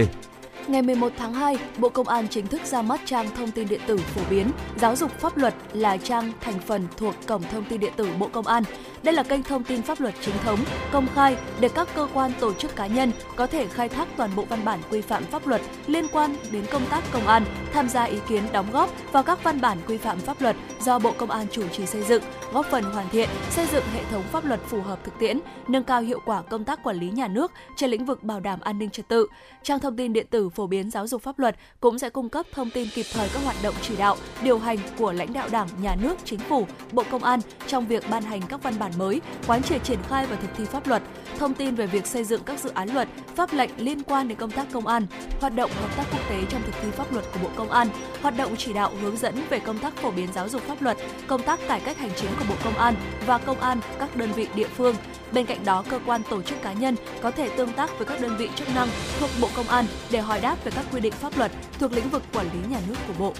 [0.68, 3.80] Ngày 11 tháng 2, Bộ Công an chính thức ra mắt trang thông tin điện
[3.86, 7.80] tử phổ biến Giáo dục pháp luật là trang thành phần thuộc Cổng Thông tin
[7.80, 8.62] điện tử Bộ Công an.
[9.02, 10.58] Đây là kênh thông tin pháp luật chính thống,
[10.92, 14.30] công khai để các cơ quan tổ chức cá nhân có thể khai thác toàn
[14.36, 17.88] bộ văn bản quy phạm pháp luật liên quan đến công tác công an, tham
[17.88, 21.12] gia ý kiến đóng góp vào các văn bản quy phạm pháp luật do Bộ
[21.18, 22.22] Công an chủ trì xây dựng,
[22.52, 25.84] góp phần hoàn thiện, xây dựng hệ thống pháp luật phù hợp thực tiễn, nâng
[25.84, 28.78] cao hiệu quả công tác quản lý nhà nước trên lĩnh vực bảo đảm an
[28.78, 29.26] ninh trật tự.
[29.62, 32.46] Trang thông tin điện tử phổ biến giáo dục pháp luật cũng sẽ cung cấp
[32.52, 35.68] thông tin kịp thời các hoạt động chỉ đạo, điều hành của lãnh đạo Đảng,
[35.82, 39.20] Nhà nước, Chính phủ, Bộ Công an trong việc ban hành các văn bản mới,
[39.46, 41.02] quán triệt triển khai và thực thi pháp luật,
[41.38, 44.38] thông tin về việc xây dựng các dự án luật, pháp lệnh liên quan đến
[44.38, 45.06] công tác công an,
[45.40, 47.88] hoạt động hợp tác quốc tế trong thực thi pháp luật của Bộ Công an,
[48.22, 50.96] hoạt động chỉ đạo hướng dẫn về công tác phổ biến giáo dục pháp luật,
[51.26, 52.94] công tác cải cách hành chính của Bộ Công an
[53.26, 54.96] và công an các đơn vị địa phương.
[55.34, 58.20] Bên cạnh đó, cơ quan tổ chức cá nhân có thể tương tác với các
[58.20, 61.12] đơn vị chức năng thuộc Bộ Công an để hỏi đáp về các quy định
[61.12, 63.34] pháp luật thuộc lĩnh vực quản lý nhà nước của Bộ.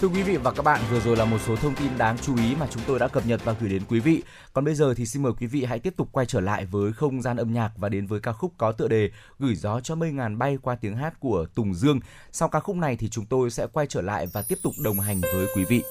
[0.00, 2.36] Thưa quý vị và các bạn, vừa rồi là một số thông tin đáng chú
[2.36, 4.22] ý mà chúng tôi đã cập nhật và gửi đến quý vị.
[4.52, 6.92] Còn bây giờ thì xin mời quý vị hãy tiếp tục quay trở lại với
[6.92, 9.94] không gian âm nhạc và đến với ca khúc có tựa đề Gửi gió cho
[9.94, 12.00] mây ngàn bay qua tiếng hát của Tùng Dương.
[12.32, 15.00] Sau ca khúc này thì chúng tôi sẽ quay trở lại và tiếp tục đồng
[15.00, 15.82] hành với quý vị.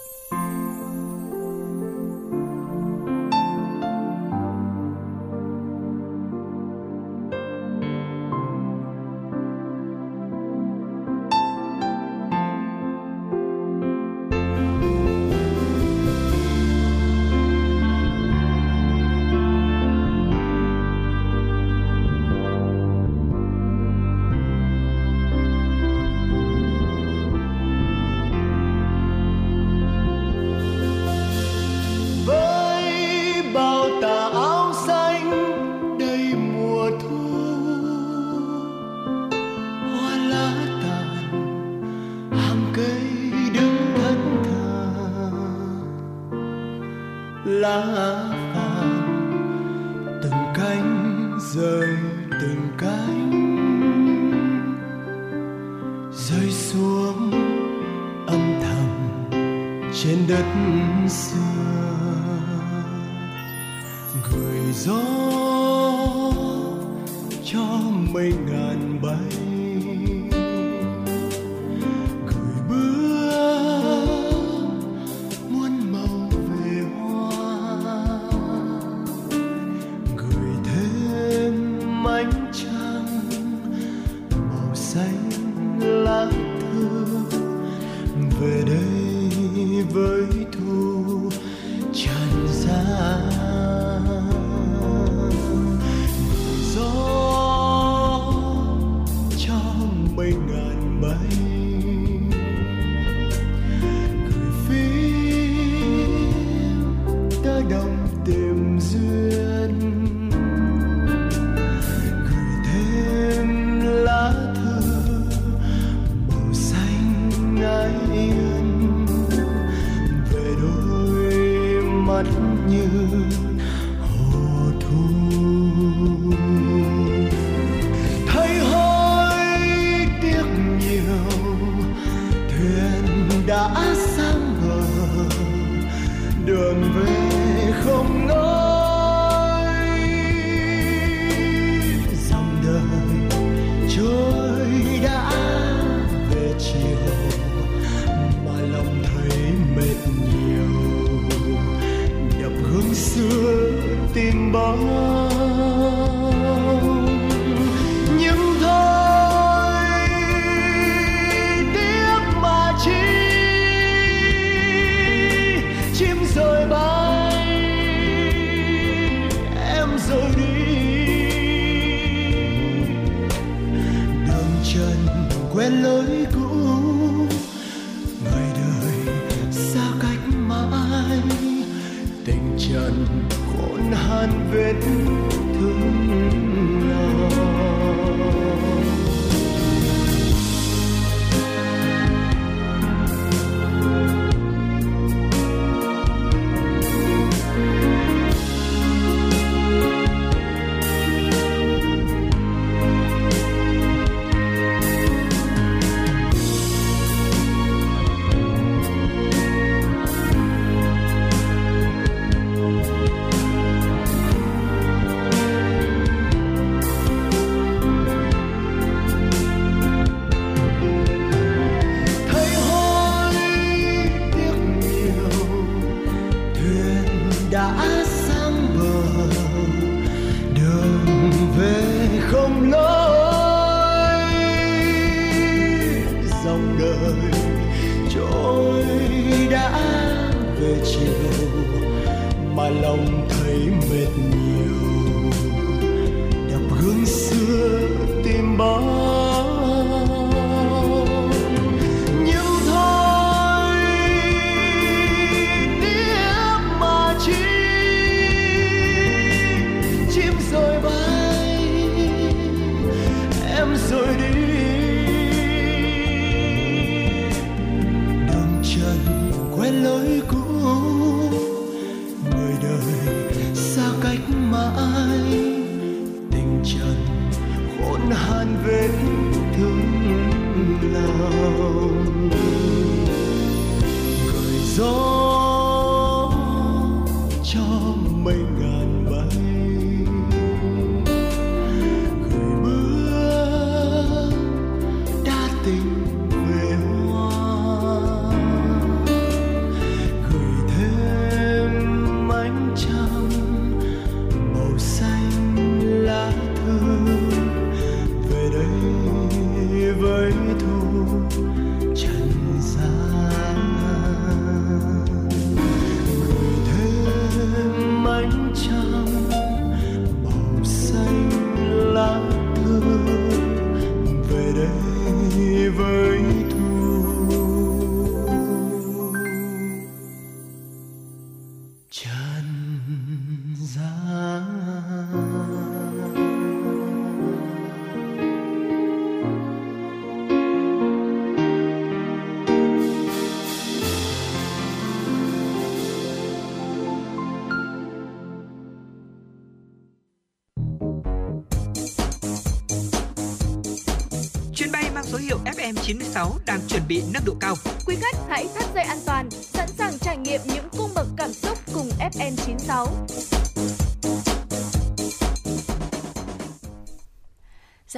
[357.30, 357.79] Độ cao.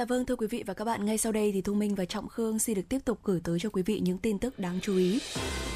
[0.02, 2.04] Dạ vâng thưa quý vị và các bạn, ngay sau đây thì Thu Minh và
[2.04, 4.78] Trọng Khương xin được tiếp tục gửi tới cho quý vị những tin tức đáng
[4.82, 5.20] chú ý.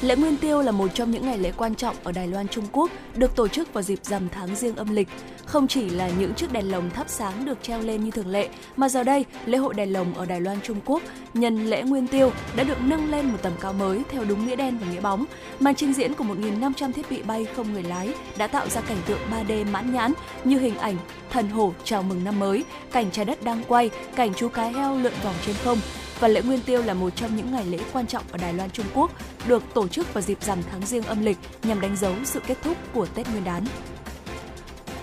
[0.01, 2.65] Lễ Nguyên Tiêu là một trong những ngày lễ quan trọng ở Đài Loan Trung
[2.71, 5.07] Quốc, được tổ chức vào dịp rằm tháng riêng âm lịch.
[5.45, 8.49] Không chỉ là những chiếc đèn lồng thắp sáng được treo lên như thường lệ,
[8.75, 11.03] mà giờ đây, lễ hội đèn lồng ở Đài Loan Trung Quốc
[11.33, 14.55] nhân lễ Nguyên Tiêu đã được nâng lên một tầm cao mới theo đúng nghĩa
[14.55, 15.25] đen và nghĩa bóng.
[15.59, 19.01] Màn trình diễn của 1.500 thiết bị bay không người lái đã tạo ra cảnh
[19.05, 20.13] tượng 3D mãn nhãn
[20.43, 20.97] như hình ảnh
[21.29, 24.97] thần hổ chào mừng năm mới, cảnh trái đất đang quay, cảnh chú cá heo
[24.97, 25.79] lượn vòng trên không.
[26.19, 28.69] Và lễ Nguyên Tiêu là một trong những ngày lễ quan trọng ở Đài Loan
[28.69, 29.11] Trung Quốc,
[29.47, 32.57] được tổ chức vào dịp rằm tháng riêng âm lịch nhằm đánh dấu sự kết
[32.63, 33.65] thúc của Tết Nguyên đán.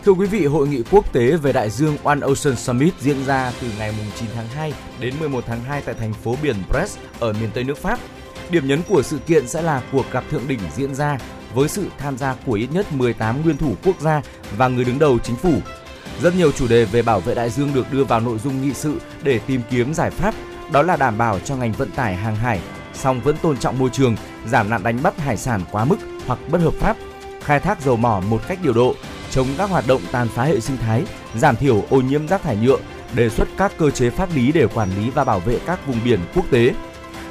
[0.05, 3.53] Thưa quý vị, hội nghị quốc tế về đại dương One Ocean Summit diễn ra
[3.61, 7.33] từ ngày 9 tháng 2 đến 11 tháng 2 tại thành phố biển Brest ở
[7.33, 7.99] miền Tây nước Pháp.
[8.51, 11.19] Điểm nhấn của sự kiện sẽ là cuộc gặp thượng đỉnh diễn ra
[11.55, 14.23] với sự tham gia của ít nhất 18 nguyên thủ quốc gia
[14.57, 15.53] và người đứng đầu chính phủ.
[16.23, 18.75] Rất nhiều chủ đề về bảo vệ đại dương được đưa vào nội dung nghị
[18.75, 20.35] sự để tìm kiếm giải pháp,
[20.73, 22.61] đó là đảm bảo cho ngành vận tải hàng hải,
[22.95, 25.97] song vẫn tôn trọng môi trường, giảm nạn đánh bắt hải sản quá mức
[26.27, 26.97] hoặc bất hợp pháp,
[27.41, 28.95] khai thác dầu mỏ một cách điều độ,
[29.31, 31.05] chống các hoạt động tàn phá hệ sinh thái,
[31.37, 32.77] giảm thiểu ô nhiễm rác thải nhựa,
[33.15, 36.01] đề xuất các cơ chế pháp lý để quản lý và bảo vệ các vùng
[36.05, 36.75] biển quốc tế.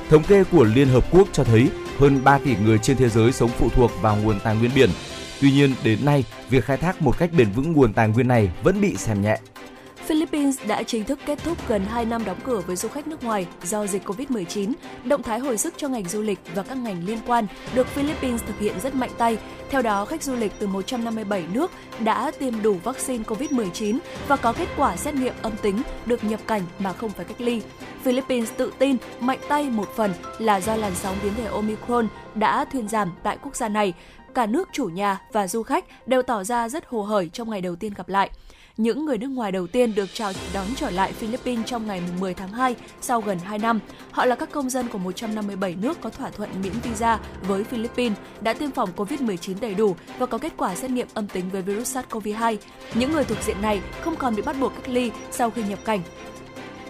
[0.10, 1.70] Thống kê của Liên Hợp Quốc cho thấy
[2.00, 4.90] hơn 3 tỷ người trên thế giới sống phụ thuộc vào nguồn tài nguyên biển.
[5.42, 6.24] Tuy nhiên, đến nay,
[6.54, 9.38] việc khai thác một cách bền vững nguồn tài nguyên này vẫn bị xem nhẹ.
[10.06, 13.24] Philippines đã chính thức kết thúc gần 2 năm đóng cửa với du khách nước
[13.24, 14.74] ngoài do dịch Covid-19.
[15.04, 18.44] Động thái hồi sức cho ngành du lịch và các ngành liên quan được Philippines
[18.44, 19.38] thực hiện rất mạnh tay.
[19.70, 23.98] Theo đó, khách du lịch từ 157 nước đã tiêm đủ vaccine Covid-19
[24.28, 27.42] và có kết quả xét nghiệm âm tính được nhập cảnh mà không phải cách
[27.42, 27.62] ly.
[28.04, 32.66] Philippines tự tin mạnh tay một phần là do làn sóng biến thể Omicron đã
[32.66, 33.94] thuyên giảm tại quốc gia này.
[34.34, 37.62] Cả nước chủ nhà và du khách đều tỏ ra rất hồ hởi trong ngày
[37.62, 38.30] đầu tiên gặp lại
[38.78, 42.34] những người nước ngoài đầu tiên được chào đón trở lại Philippines trong ngày 10
[42.34, 43.80] tháng 2 sau gần 2 năm.
[44.12, 48.18] Họ là các công dân của 157 nước có thỏa thuận miễn visa với Philippines,
[48.42, 51.62] đã tiêm phòng COVID-19 đầy đủ và có kết quả xét nghiệm âm tính với
[51.62, 52.58] virus SARS-CoV-2.
[52.94, 55.80] Những người thuộc diện này không còn bị bắt buộc cách ly sau khi nhập
[55.86, 56.02] cảnh.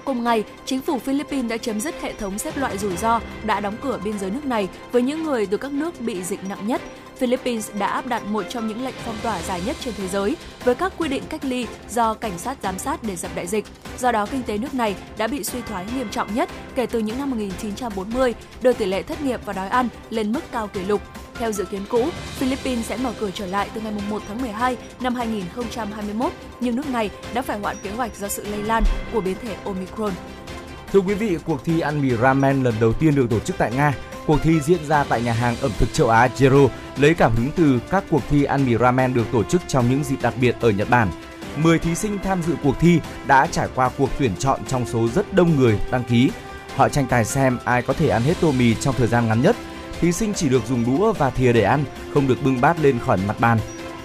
[0.06, 3.60] Cùng ngày, chính phủ Philippines đã chấm dứt hệ thống xếp loại rủi ro, đã
[3.60, 6.68] đóng cửa biên giới nước này với những người từ các nước bị dịch nặng
[6.68, 6.82] nhất.
[7.24, 10.36] Philippines đã áp đặt một trong những lệnh phong tỏa dài nhất trên thế giới
[10.64, 13.66] với các quy định cách ly do cảnh sát giám sát để dập đại dịch.
[14.00, 17.00] Do đó, kinh tế nước này đã bị suy thoái nghiêm trọng nhất kể từ
[17.00, 20.84] những năm 1940, đưa tỷ lệ thất nghiệp và đói ăn lên mức cao kỷ
[20.84, 21.02] lục.
[21.36, 24.78] Theo dự kiến cũ, Philippines sẽ mở cửa trở lại từ ngày 1 tháng 12
[25.00, 29.22] năm 2021, nhưng nước này đã phải hoãn kế hoạch do sự lây lan của
[29.22, 30.12] biến thể Omicron.
[30.94, 33.72] Thưa quý vị, cuộc thi ăn mì ramen lần đầu tiên được tổ chức tại
[33.76, 33.94] Nga.
[34.26, 36.68] Cuộc thi diễn ra tại nhà hàng ẩm thực châu Á Jero,
[36.98, 40.04] lấy cảm hứng từ các cuộc thi ăn mì ramen được tổ chức trong những
[40.04, 41.08] dịp đặc biệt ở Nhật Bản.
[41.58, 45.08] 10 thí sinh tham dự cuộc thi đã trải qua cuộc tuyển chọn trong số
[45.08, 46.32] rất đông người đăng ký.
[46.76, 49.42] Họ tranh tài xem ai có thể ăn hết tô mì trong thời gian ngắn
[49.42, 49.56] nhất.
[50.02, 51.84] Thí sinh chỉ được dùng đũa và thìa để ăn,
[52.14, 53.60] không được bưng bát lên khỏi mặt bàn.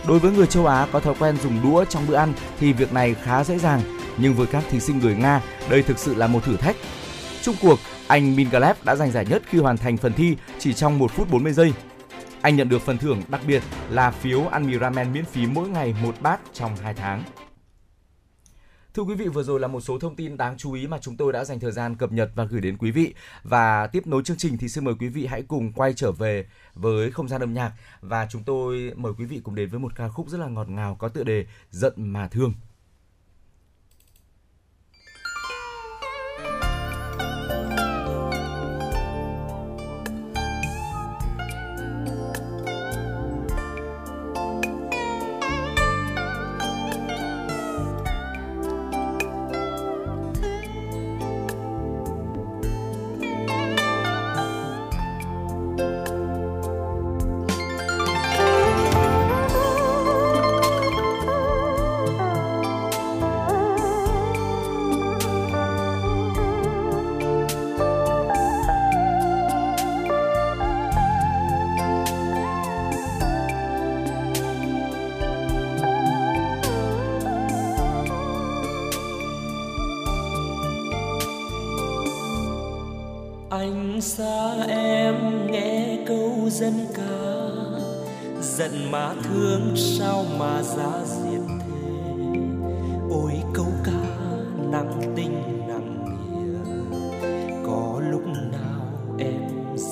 [0.07, 2.93] Đối với người châu Á có thói quen dùng đũa trong bữa ăn thì việc
[2.93, 3.80] này khá dễ dàng,
[4.21, 6.77] nhưng với các thí sinh người Nga, đây thực sự là một thử thách.
[7.43, 10.99] Trung cuộc, anh Mingalev đã giành giải nhất khi hoàn thành phần thi chỉ trong
[10.99, 11.73] 1 phút 40 giây.
[12.43, 15.69] Anh nhận được phần thưởng đặc biệt là phiếu ăn mì ramen miễn phí mỗi
[15.69, 17.23] ngày một bát trong 2 tháng.
[18.95, 21.16] Thưa quý vị, vừa rồi là một số thông tin đáng chú ý mà chúng
[21.16, 23.14] tôi đã dành thời gian cập nhật và gửi đến quý vị.
[23.43, 26.47] Và tiếp nối chương trình thì xin mời quý vị hãy cùng quay trở về
[26.75, 29.95] với không gian âm nhạc và chúng tôi mời quý vị cùng đến với một
[29.95, 32.53] ca khúc rất là ngọt ngào có tựa đề Giận mà thương.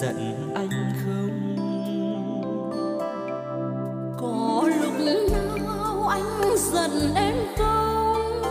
[0.01, 0.71] giận anh
[1.05, 1.57] không?
[4.21, 8.43] Có lúc nào anh giận em không?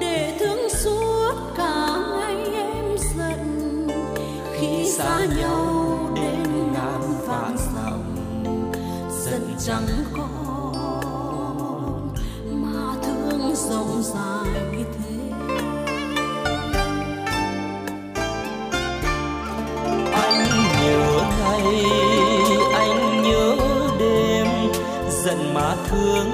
[0.00, 2.84] Để thương suốt cả ngày em
[3.16, 3.88] giận.
[4.58, 8.16] Khi xa nhau đêm ngàn vạn dặm
[9.24, 9.86] giận chẳng
[26.04, 26.33] thương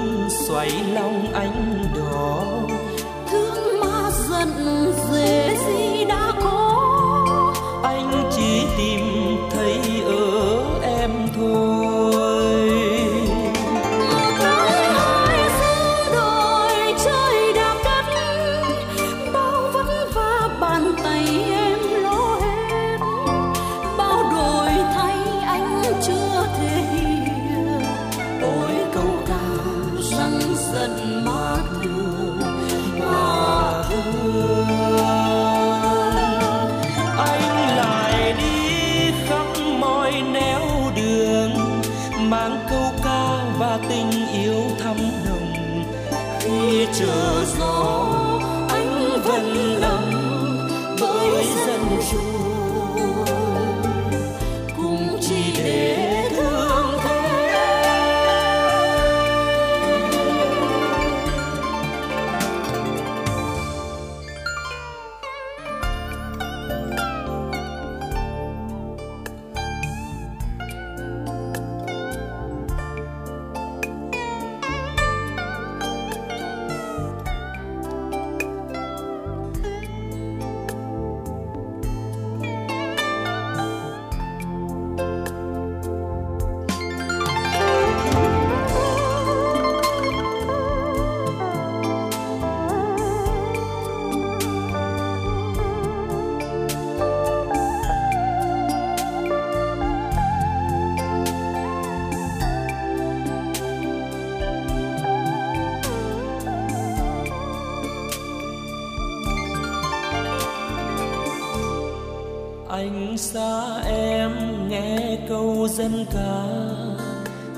[115.81, 116.43] dân ca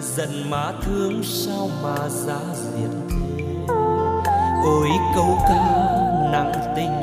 [0.01, 3.75] giận má thương sao mà giá diệt thế.
[4.65, 5.65] Ôi câu ca
[6.31, 7.02] nặng tình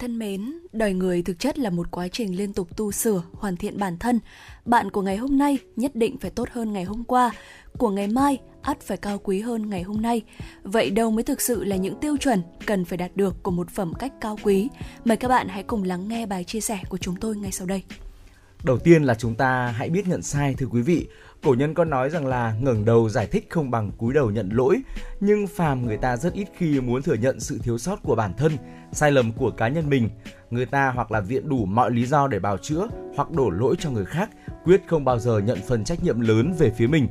[0.00, 3.56] Thân mến, đời người thực chất là một quá trình liên tục tu sửa, hoàn
[3.56, 4.20] thiện bản thân.
[4.64, 7.30] Bạn của ngày hôm nay nhất định phải tốt hơn ngày hôm qua,
[7.78, 10.22] của ngày mai ắt phải cao quý hơn ngày hôm nay.
[10.62, 13.70] Vậy đâu mới thực sự là những tiêu chuẩn cần phải đạt được của một
[13.70, 14.68] phẩm cách cao quý?
[15.04, 17.66] Mời các bạn hãy cùng lắng nghe bài chia sẻ của chúng tôi ngay sau
[17.66, 17.82] đây.
[18.64, 21.06] Đầu tiên là chúng ta hãy biết nhận sai thưa quý vị.
[21.42, 24.48] Cổ nhân có nói rằng là ngẩng đầu giải thích không bằng cúi đầu nhận
[24.52, 24.82] lỗi,
[25.20, 28.34] nhưng phàm người ta rất ít khi muốn thừa nhận sự thiếu sót của bản
[28.36, 28.52] thân,
[28.92, 30.08] sai lầm của cá nhân mình.
[30.50, 33.74] Người ta hoặc là viện đủ mọi lý do để bào chữa, hoặc đổ lỗi
[33.78, 34.30] cho người khác,
[34.64, 37.08] quyết không bao giờ nhận phần trách nhiệm lớn về phía mình.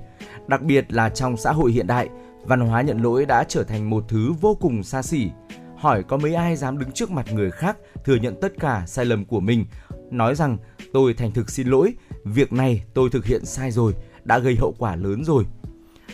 [0.47, 2.09] Đặc biệt là trong xã hội hiện đại,
[2.43, 5.29] văn hóa nhận lỗi đã trở thành một thứ vô cùng xa xỉ.
[5.77, 9.05] Hỏi có mấy ai dám đứng trước mặt người khác thừa nhận tất cả sai
[9.05, 9.65] lầm của mình,
[10.11, 10.57] nói rằng
[10.93, 13.93] tôi thành thực xin lỗi, việc này tôi thực hiện sai rồi,
[14.23, 15.43] đã gây hậu quả lớn rồi.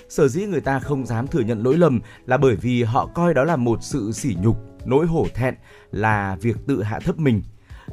[0.09, 3.33] Sở dĩ người ta không dám thừa nhận lỗi lầm là bởi vì họ coi
[3.33, 5.55] đó là một sự sỉ nhục, nỗi hổ thẹn,
[5.91, 7.41] là việc tự hạ thấp mình.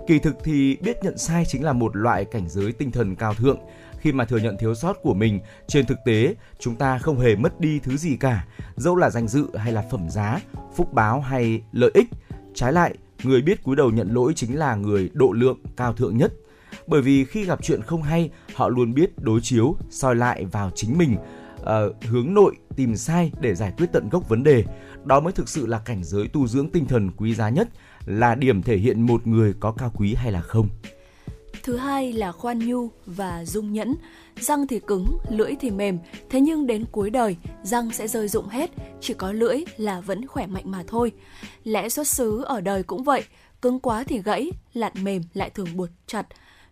[0.06, 3.34] Kỳ thực thì biết nhận sai chính là một loại cảnh giới tinh thần cao
[3.34, 3.58] thượng.
[3.98, 7.36] Khi mà thừa nhận thiếu sót của mình, trên thực tế chúng ta không hề
[7.36, 8.44] mất đi thứ gì cả,
[8.76, 10.40] dẫu là danh dự hay là phẩm giá,
[10.76, 12.08] phúc báo hay lợi ích.
[12.54, 12.94] Trái lại,
[13.24, 16.32] người biết cúi đầu nhận lỗi chính là người độ lượng cao thượng nhất
[16.86, 20.70] bởi vì khi gặp chuyện không hay họ luôn biết đối chiếu soi lại vào
[20.74, 21.16] chính mình
[21.60, 24.64] uh, hướng nội tìm sai để giải quyết tận gốc vấn đề
[25.04, 27.68] đó mới thực sự là cảnh giới tu dưỡng tinh thần quý giá nhất
[28.06, 30.68] là điểm thể hiện một người có cao quý hay là không
[31.62, 33.94] Thứ hai là khoan nhu và dung nhẫn.
[34.40, 35.98] Răng thì cứng, lưỡi thì mềm,
[36.30, 38.70] thế nhưng đến cuối đời, răng sẽ rơi rụng hết,
[39.00, 41.12] chỉ có lưỡi là vẫn khỏe mạnh mà thôi.
[41.64, 43.22] Lẽ xuất xứ ở đời cũng vậy,
[43.62, 46.26] cứng quá thì gãy, lặn mềm lại thường buộc chặt.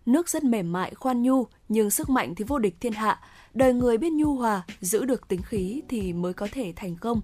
[0.05, 3.19] Nước rất mềm mại, khoan nhu, nhưng sức mạnh thì vô địch thiên hạ.
[3.53, 7.21] Đời người biết nhu hòa, giữ được tính khí thì mới có thể thành công.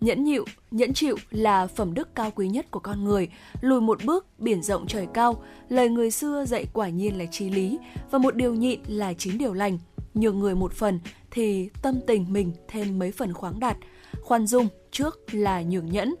[0.00, 3.28] Nhẫn nhịu, nhẫn chịu là phẩm đức cao quý nhất của con người.
[3.60, 5.42] Lùi một bước, biển rộng trời cao.
[5.68, 7.78] Lời người xưa dạy quả nhiên là trí lý.
[8.10, 9.78] Và một điều nhịn là chín điều lành.
[10.14, 11.00] Nhường người một phần
[11.30, 13.76] thì tâm tình mình thêm mấy phần khoáng đạt.
[14.22, 16.14] Khoan dung, trước là nhường nhẫn.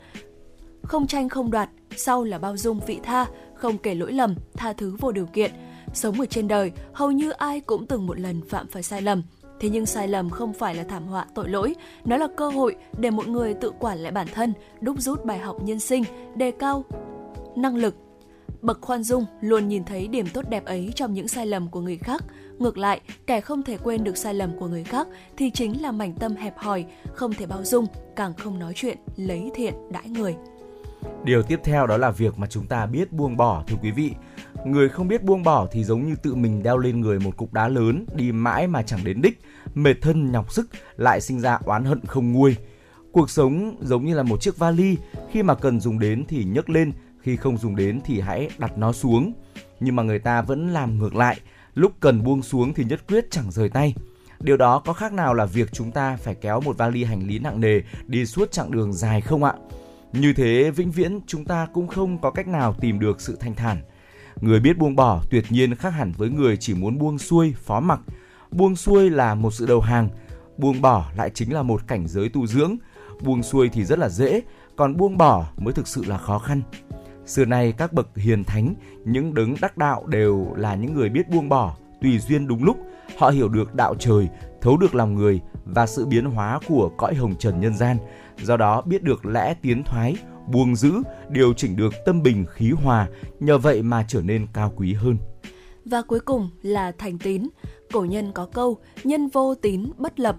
[0.82, 4.72] Không tranh không đoạt, sau là bao dung vị tha, không kể lỗi lầm, tha
[4.72, 5.50] thứ vô điều kiện–
[5.92, 9.22] Sống ở trên đời, hầu như ai cũng từng một lần phạm phải sai lầm.
[9.60, 11.74] Thế nhưng sai lầm không phải là thảm họa tội lỗi,
[12.04, 15.38] nó là cơ hội để một người tự quản lại bản thân, đúc rút bài
[15.38, 16.84] học nhân sinh, đề cao
[17.56, 17.94] năng lực.
[18.62, 21.80] Bậc khoan dung luôn nhìn thấy điểm tốt đẹp ấy trong những sai lầm của
[21.80, 22.24] người khác.
[22.58, 25.92] Ngược lại, kẻ không thể quên được sai lầm của người khác thì chính là
[25.92, 26.84] mảnh tâm hẹp hòi,
[27.14, 30.36] không thể bao dung, càng không nói chuyện lấy thiện đãi người.
[31.24, 34.10] Điều tiếp theo đó là việc mà chúng ta biết buông bỏ thưa quý vị.
[34.64, 37.52] Người không biết buông bỏ thì giống như tự mình đeo lên người một cục
[37.52, 39.40] đá lớn đi mãi mà chẳng đến đích,
[39.74, 42.56] mệt thân nhọc sức lại sinh ra oán hận không nguôi.
[43.12, 44.96] Cuộc sống giống như là một chiếc vali,
[45.30, 48.78] khi mà cần dùng đến thì nhấc lên, khi không dùng đến thì hãy đặt
[48.78, 49.32] nó xuống.
[49.80, 51.40] Nhưng mà người ta vẫn làm ngược lại,
[51.74, 53.94] lúc cần buông xuống thì nhất quyết chẳng rời tay.
[54.40, 57.38] Điều đó có khác nào là việc chúng ta phải kéo một vali hành lý
[57.38, 59.54] nặng nề đi suốt chặng đường dài không ạ?
[60.12, 63.54] Như thế vĩnh viễn chúng ta cũng không có cách nào tìm được sự thanh
[63.54, 63.82] thản.
[64.40, 67.80] Người biết buông bỏ tuyệt nhiên khác hẳn với người chỉ muốn buông xuôi, phó
[67.80, 68.00] mặc.
[68.50, 70.08] Buông xuôi là một sự đầu hàng,
[70.58, 72.76] buông bỏ lại chính là một cảnh giới tu dưỡng.
[73.20, 74.40] Buông xuôi thì rất là dễ,
[74.76, 76.62] còn buông bỏ mới thực sự là khó khăn.
[77.26, 78.74] Xưa nay các bậc hiền thánh,
[79.04, 82.76] những đấng đắc đạo đều là những người biết buông bỏ, tùy duyên đúng lúc.
[83.18, 84.28] Họ hiểu được đạo trời,
[84.60, 87.96] thấu được lòng người và sự biến hóa của cõi hồng trần nhân gian
[88.42, 90.16] do đó biết được lẽ tiến thoái,
[90.48, 90.92] buông giữ,
[91.28, 93.08] điều chỉnh được tâm bình khí hòa,
[93.40, 95.16] nhờ vậy mà trở nên cao quý hơn.
[95.84, 97.48] Và cuối cùng là thành tín.
[97.92, 100.36] Cổ nhân có câu, nhân vô tín bất lập.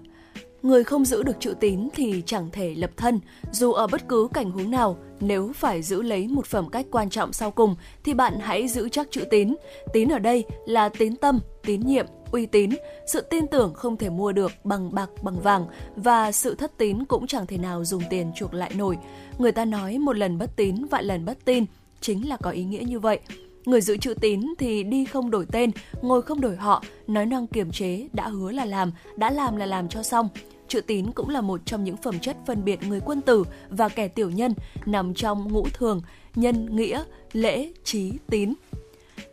[0.62, 3.20] Người không giữ được chữ tín thì chẳng thể lập thân.
[3.52, 7.10] Dù ở bất cứ cảnh huống nào, nếu phải giữ lấy một phẩm cách quan
[7.10, 9.54] trọng sau cùng thì bạn hãy giữ chắc chữ tín.
[9.92, 12.70] Tín ở đây là tín tâm, tín nhiệm, uy tín,
[13.06, 15.66] sự tin tưởng không thể mua được bằng bạc bằng vàng
[15.96, 18.96] và sự thất tín cũng chẳng thể nào dùng tiền chuộc lại nổi.
[19.38, 21.64] Người ta nói một lần bất tín vạn lần bất tin,
[22.00, 23.20] chính là có ý nghĩa như vậy.
[23.64, 25.70] Người giữ chữ tín thì đi không đổi tên,
[26.02, 29.66] ngồi không đổi họ, nói năng kiềm chế, đã hứa là làm, đã làm là
[29.66, 30.28] làm cho xong.
[30.68, 33.88] Chữ tín cũng là một trong những phẩm chất phân biệt người quân tử và
[33.88, 34.54] kẻ tiểu nhân
[34.86, 36.02] nằm trong ngũ thường,
[36.34, 38.54] nhân, nghĩa, lễ, trí, tín.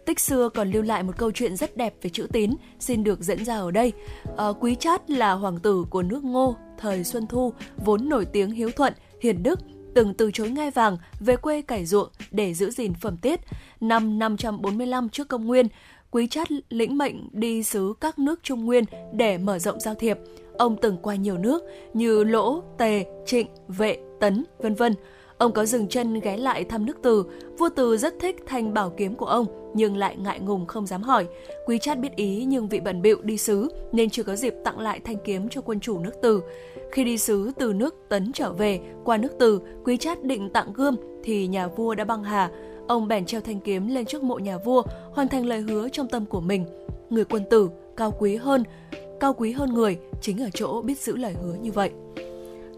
[0.06, 3.20] Tích xưa còn lưu lại một câu chuyện rất đẹp về chữ tín, xin được
[3.22, 3.94] dẫn ra ở đây.
[4.38, 8.52] À, Quý Chát là hoàng tử của nước Ngô thời Xuân Thu, vốn nổi tiếng
[8.52, 9.60] hiếu thuận, hiền đức,
[9.96, 13.40] từng từ chối ngai vàng về quê cải ruộng để giữ gìn phẩm tiết.
[13.82, 15.68] Năm 545 trước công nguyên,
[16.12, 18.84] Quý Chát lĩnh mệnh đi sứ các nước Trung Nguyên
[19.14, 20.18] để mở rộng giao thiệp.
[20.58, 24.94] Ông từng qua nhiều nước như Lỗ, Tề, Trịnh, Vệ, Tấn, vân vân.
[25.38, 27.26] Ông có dừng chân ghé lại thăm nước Từ.
[27.58, 31.02] Vua Từ rất thích thanh bảo kiếm của ông, nhưng lại ngại ngùng không dám
[31.02, 31.28] hỏi.
[31.66, 34.80] Quý Chát biết ý nhưng vị bẩn bịu đi sứ nên chưa có dịp tặng
[34.80, 36.42] lại thanh kiếm cho quân chủ nước Từ.
[36.92, 40.74] Khi đi sứ từ nước Tấn trở về qua nước Từ, Quý Chát định tặng
[40.74, 42.52] gươm thì nhà vua đã băng hà.
[42.88, 46.08] Ông bèn treo thanh kiếm lên trước mộ nhà vua, hoàn thành lời hứa trong
[46.08, 46.66] tâm của mình.
[47.10, 48.64] Người quân tử cao quý hơn,
[49.20, 51.92] cao quý hơn người chính ở chỗ biết giữ lời hứa như vậy.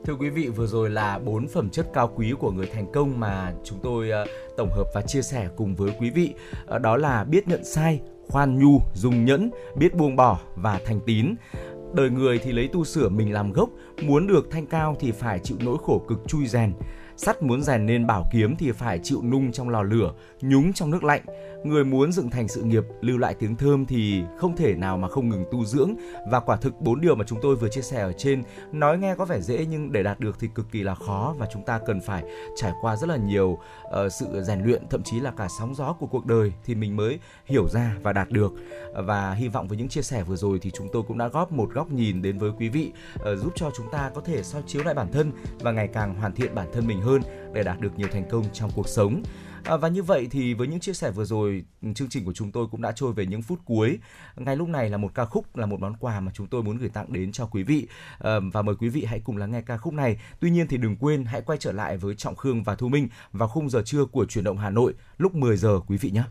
[0.07, 3.19] Thưa quý vị, vừa rồi là bốn phẩm chất cao quý của người thành công
[3.19, 6.33] mà chúng tôi uh, tổng hợp và chia sẻ cùng với quý vị.
[6.75, 10.99] Uh, đó là biết nhận sai, khoan nhu, dùng nhẫn, biết buông bỏ và thành
[11.05, 11.35] tín.
[11.93, 13.69] Đời người thì lấy tu sửa mình làm gốc,
[14.01, 16.73] muốn được thanh cao thì phải chịu nỗi khổ cực chui rèn.
[17.17, 20.91] Sắt muốn rèn nên bảo kiếm thì phải chịu nung trong lò lửa, nhúng trong
[20.91, 21.21] nước lạnh.
[21.63, 25.07] Người muốn dựng thành sự nghiệp, lưu lại tiếng thơm thì không thể nào mà
[25.07, 25.93] không ngừng tu dưỡng.
[26.29, 29.15] Và quả thực bốn điều mà chúng tôi vừa chia sẻ ở trên nói nghe
[29.15, 31.79] có vẻ dễ nhưng để đạt được thì cực kỳ là khó và chúng ta
[31.85, 32.23] cần phải
[32.55, 33.47] trải qua rất là nhiều
[33.87, 36.95] uh, sự rèn luyện thậm chí là cả sóng gió của cuộc đời thì mình
[36.95, 38.53] mới hiểu ra và đạt được.
[38.93, 41.51] Và hy vọng với những chia sẻ vừa rồi thì chúng tôi cũng đã góp
[41.51, 44.61] một góc nhìn đến với quý vị uh, giúp cho chúng ta có thể soi
[44.67, 47.06] chiếu lại bản thân và ngày càng hoàn thiện bản thân mình hơn
[47.53, 49.23] để đạt được nhiều thành công trong cuộc sống.
[49.63, 51.63] À, và như vậy thì với những chia sẻ vừa rồi,
[51.95, 53.97] chương trình của chúng tôi cũng đã trôi về những phút cuối.
[54.35, 56.77] Ngay lúc này là một ca khúc là một món quà mà chúng tôi muốn
[56.77, 57.87] gửi tặng đến cho quý vị.
[58.19, 60.19] À, và mời quý vị hãy cùng lắng nghe ca khúc này.
[60.39, 63.07] Tuy nhiên thì đừng quên hãy quay trở lại với Trọng Khương và Thu Minh
[63.31, 66.23] vào khung giờ trưa của chuyển động Hà Nội lúc 10 giờ quý vị nhé.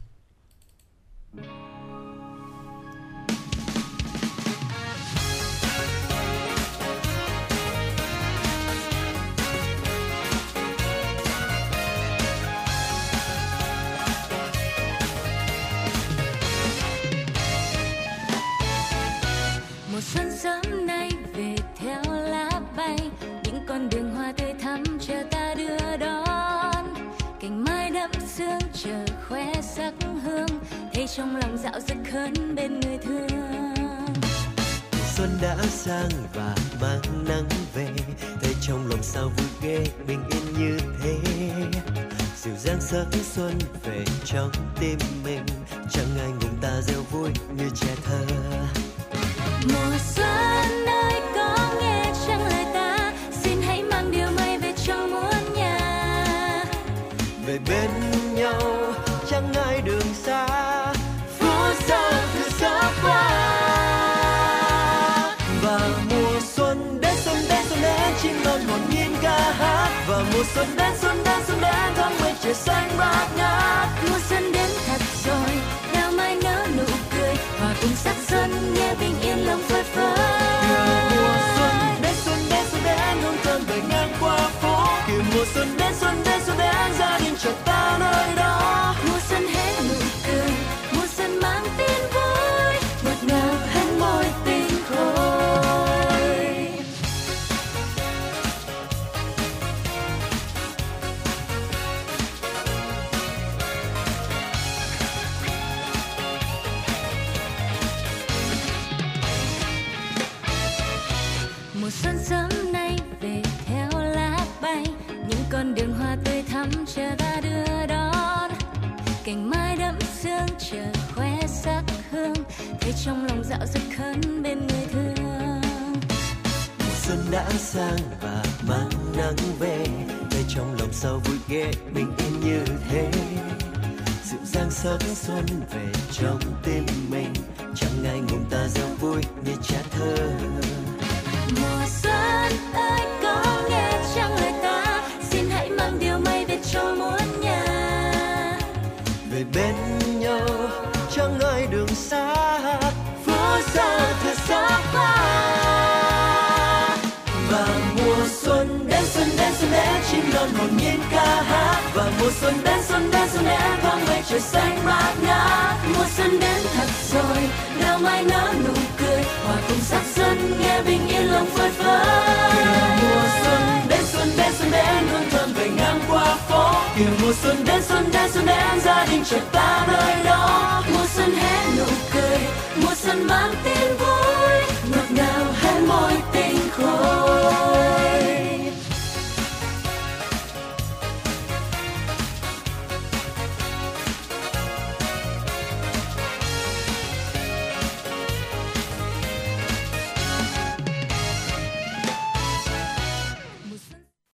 [31.17, 33.29] Trong lòng dạo dực hơn bên người thương.
[35.17, 37.89] Xuân đã sang và mang nắng về
[38.43, 41.17] thấy trong lòng sao vui ghê bình yên như thế.
[42.37, 43.05] Dịu dàng sắc
[43.35, 44.51] xuân về trong
[44.81, 45.43] tim mình
[45.91, 48.25] chẳng ai ngùng ta reo vui như trẻ thơ.
[49.63, 53.13] Mùa xuân ơi có nghe chẳng lời ta?
[53.43, 56.65] Xin hãy mang điều mây về cho muôn nhà.
[57.47, 57.91] Về bên
[70.55, 73.89] xuân đến xuân đến xuân đến tháng mây trời xanh bát ngát.
[74.09, 75.51] Mùa xuân đến thật rồi
[75.95, 80.19] đào mai nở nụ cười, hòa cùng sắc xuân, nghe bình yên lòng phơi phới.
[81.17, 84.87] Mùa xuân đến xuân đến xuân đến, hương thơm về ngang qua phố.
[85.07, 85.86] Kìa mùa xuân xuân đến